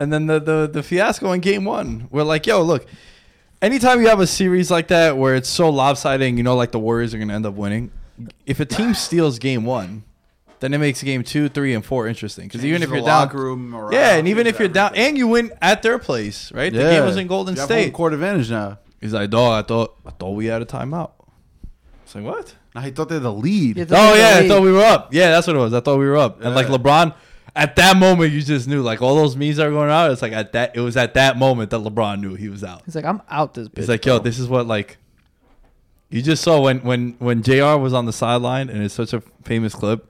[0.00, 2.06] and then the, the the fiasco in game one.
[2.10, 2.86] We're like, yo, look.
[3.60, 6.78] Anytime you have a series like that where it's so lopsided, you know, like the
[6.78, 7.90] Warriors are gonna end up winning.
[8.46, 10.04] If a team steals game one,
[10.60, 12.46] then it makes game two, three, and four interesting.
[12.46, 15.16] Because even if you're down, room morale, yeah, and even if you're changes down, and
[15.18, 16.72] you win at their place, right?
[16.72, 17.84] The game was in Golden You State.
[17.84, 18.78] home court advantage now.
[19.00, 21.12] He's like, dog, I thought I thought we had a timeout.
[22.04, 22.54] It's like what?
[22.74, 23.76] Now he thought they had the lead.
[23.76, 25.12] Yeah, Oh the yeah, I thought we were up.
[25.14, 25.74] Yeah, that's what it was.
[25.74, 26.42] I thought we were up.
[26.42, 27.14] And like LeBron,
[27.54, 28.82] at that moment, you just knew.
[28.82, 30.10] Like all those memes that were going out.
[30.10, 30.76] It's like at that.
[30.76, 32.82] It was at that moment that LeBron knew he was out.
[32.84, 33.78] He's like, I'm out this bitch.
[33.78, 34.96] He's like, yo, this is what like.
[36.10, 37.78] You just saw when when when J.R.
[37.78, 40.08] was on the sideline, and it's such a famous clip,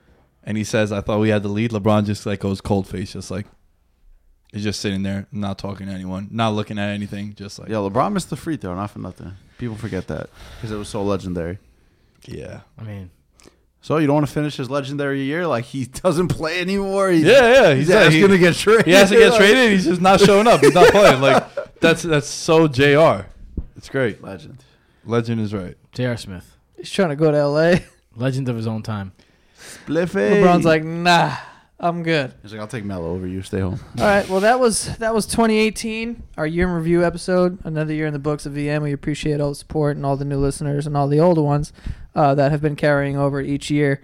[0.49, 3.13] and he says, "I thought we had the lead." LeBron just like goes cold face,
[3.13, 3.47] just like
[4.53, 7.77] he's just sitting there, not talking to anyone, not looking at anything, just like Yeah,
[7.77, 9.33] LeBron missed the free throw, not for nothing.
[9.59, 11.59] People forget that because it was so legendary.
[12.27, 13.11] yeah, I mean,
[13.81, 17.11] So you don't want to finish his legendary year like he doesn't play anymore.
[17.11, 17.75] He's, yeah, yeah.
[17.75, 18.87] he's, He's, like, asking he- to get traded.
[18.87, 19.71] He has to get traded.
[19.73, 20.61] He's just not showing up.
[20.61, 21.21] He's not playing.
[21.21, 21.45] Like
[21.81, 23.27] that's that's so J.R.
[23.77, 24.23] It's great.
[24.23, 24.65] Legend.
[25.05, 25.77] Legend is right.
[25.93, 26.17] J.R.
[26.17, 27.77] Smith, He's trying to go to LA.
[28.17, 29.13] legend of his own time.
[29.87, 30.43] Spliffy.
[30.43, 31.35] LeBron's like, nah,
[31.81, 32.35] I'm good.
[32.43, 33.43] he's like, I'll take Melo over you.
[33.43, 33.79] Stay home.
[33.99, 34.29] All right.
[34.29, 37.59] Well, that was that was 2018, our year in review episode.
[37.65, 38.83] Another year in the books of VM.
[38.83, 41.73] We appreciate all the support and all the new listeners and all the old ones
[42.15, 44.03] uh, that have been carrying over each year,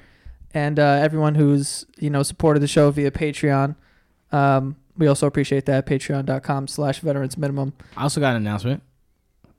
[0.52, 3.74] and uh, everyone who's you know supported the show via Patreon.
[4.32, 5.86] Um, we also appreciate that.
[5.86, 7.72] Patreon.com/slash Veterans Minimum.
[7.96, 8.82] I also got an announcement.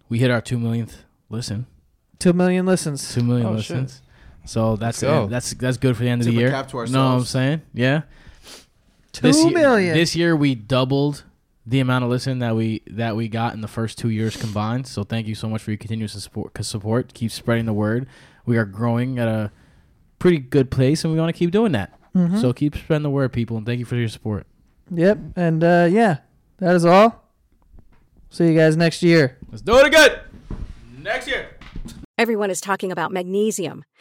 [0.07, 1.65] We hit our two millionth listen.
[2.19, 3.13] Two million listens.
[3.13, 3.77] Two million Oh, shit.
[3.77, 4.01] listens.
[4.45, 5.27] So that's go.
[5.27, 6.49] that's that's good for the end of the year.
[6.51, 7.61] cap to know what I'm saying?
[7.73, 8.03] Yeah.
[9.11, 9.93] Two this year.
[9.93, 11.23] This year we doubled
[11.65, 14.87] the amount of listen that we that we got in the first two years combined.
[14.87, 16.53] So thank you so much for your continuous support.
[16.53, 18.07] Cause support keep spreading the word.
[18.45, 19.51] We are growing at a
[20.19, 21.97] pretty good place, and we want to keep doing that.
[22.15, 22.39] Mhm.
[22.39, 24.45] So keep spreading the word, people, and thank you for your support.
[24.91, 25.17] Yep.
[25.35, 26.17] And uh, yeah,
[26.57, 27.23] that is all.
[28.29, 29.37] See you guys next year.
[29.49, 30.11] Let's do it again
[31.01, 31.49] next year.
[32.17, 33.83] Everyone is talking about magnesium.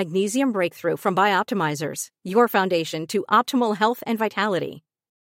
[0.00, 4.82] Magnesium Breakthrough from Bioptimizers, your foundation to optimal health and vitality.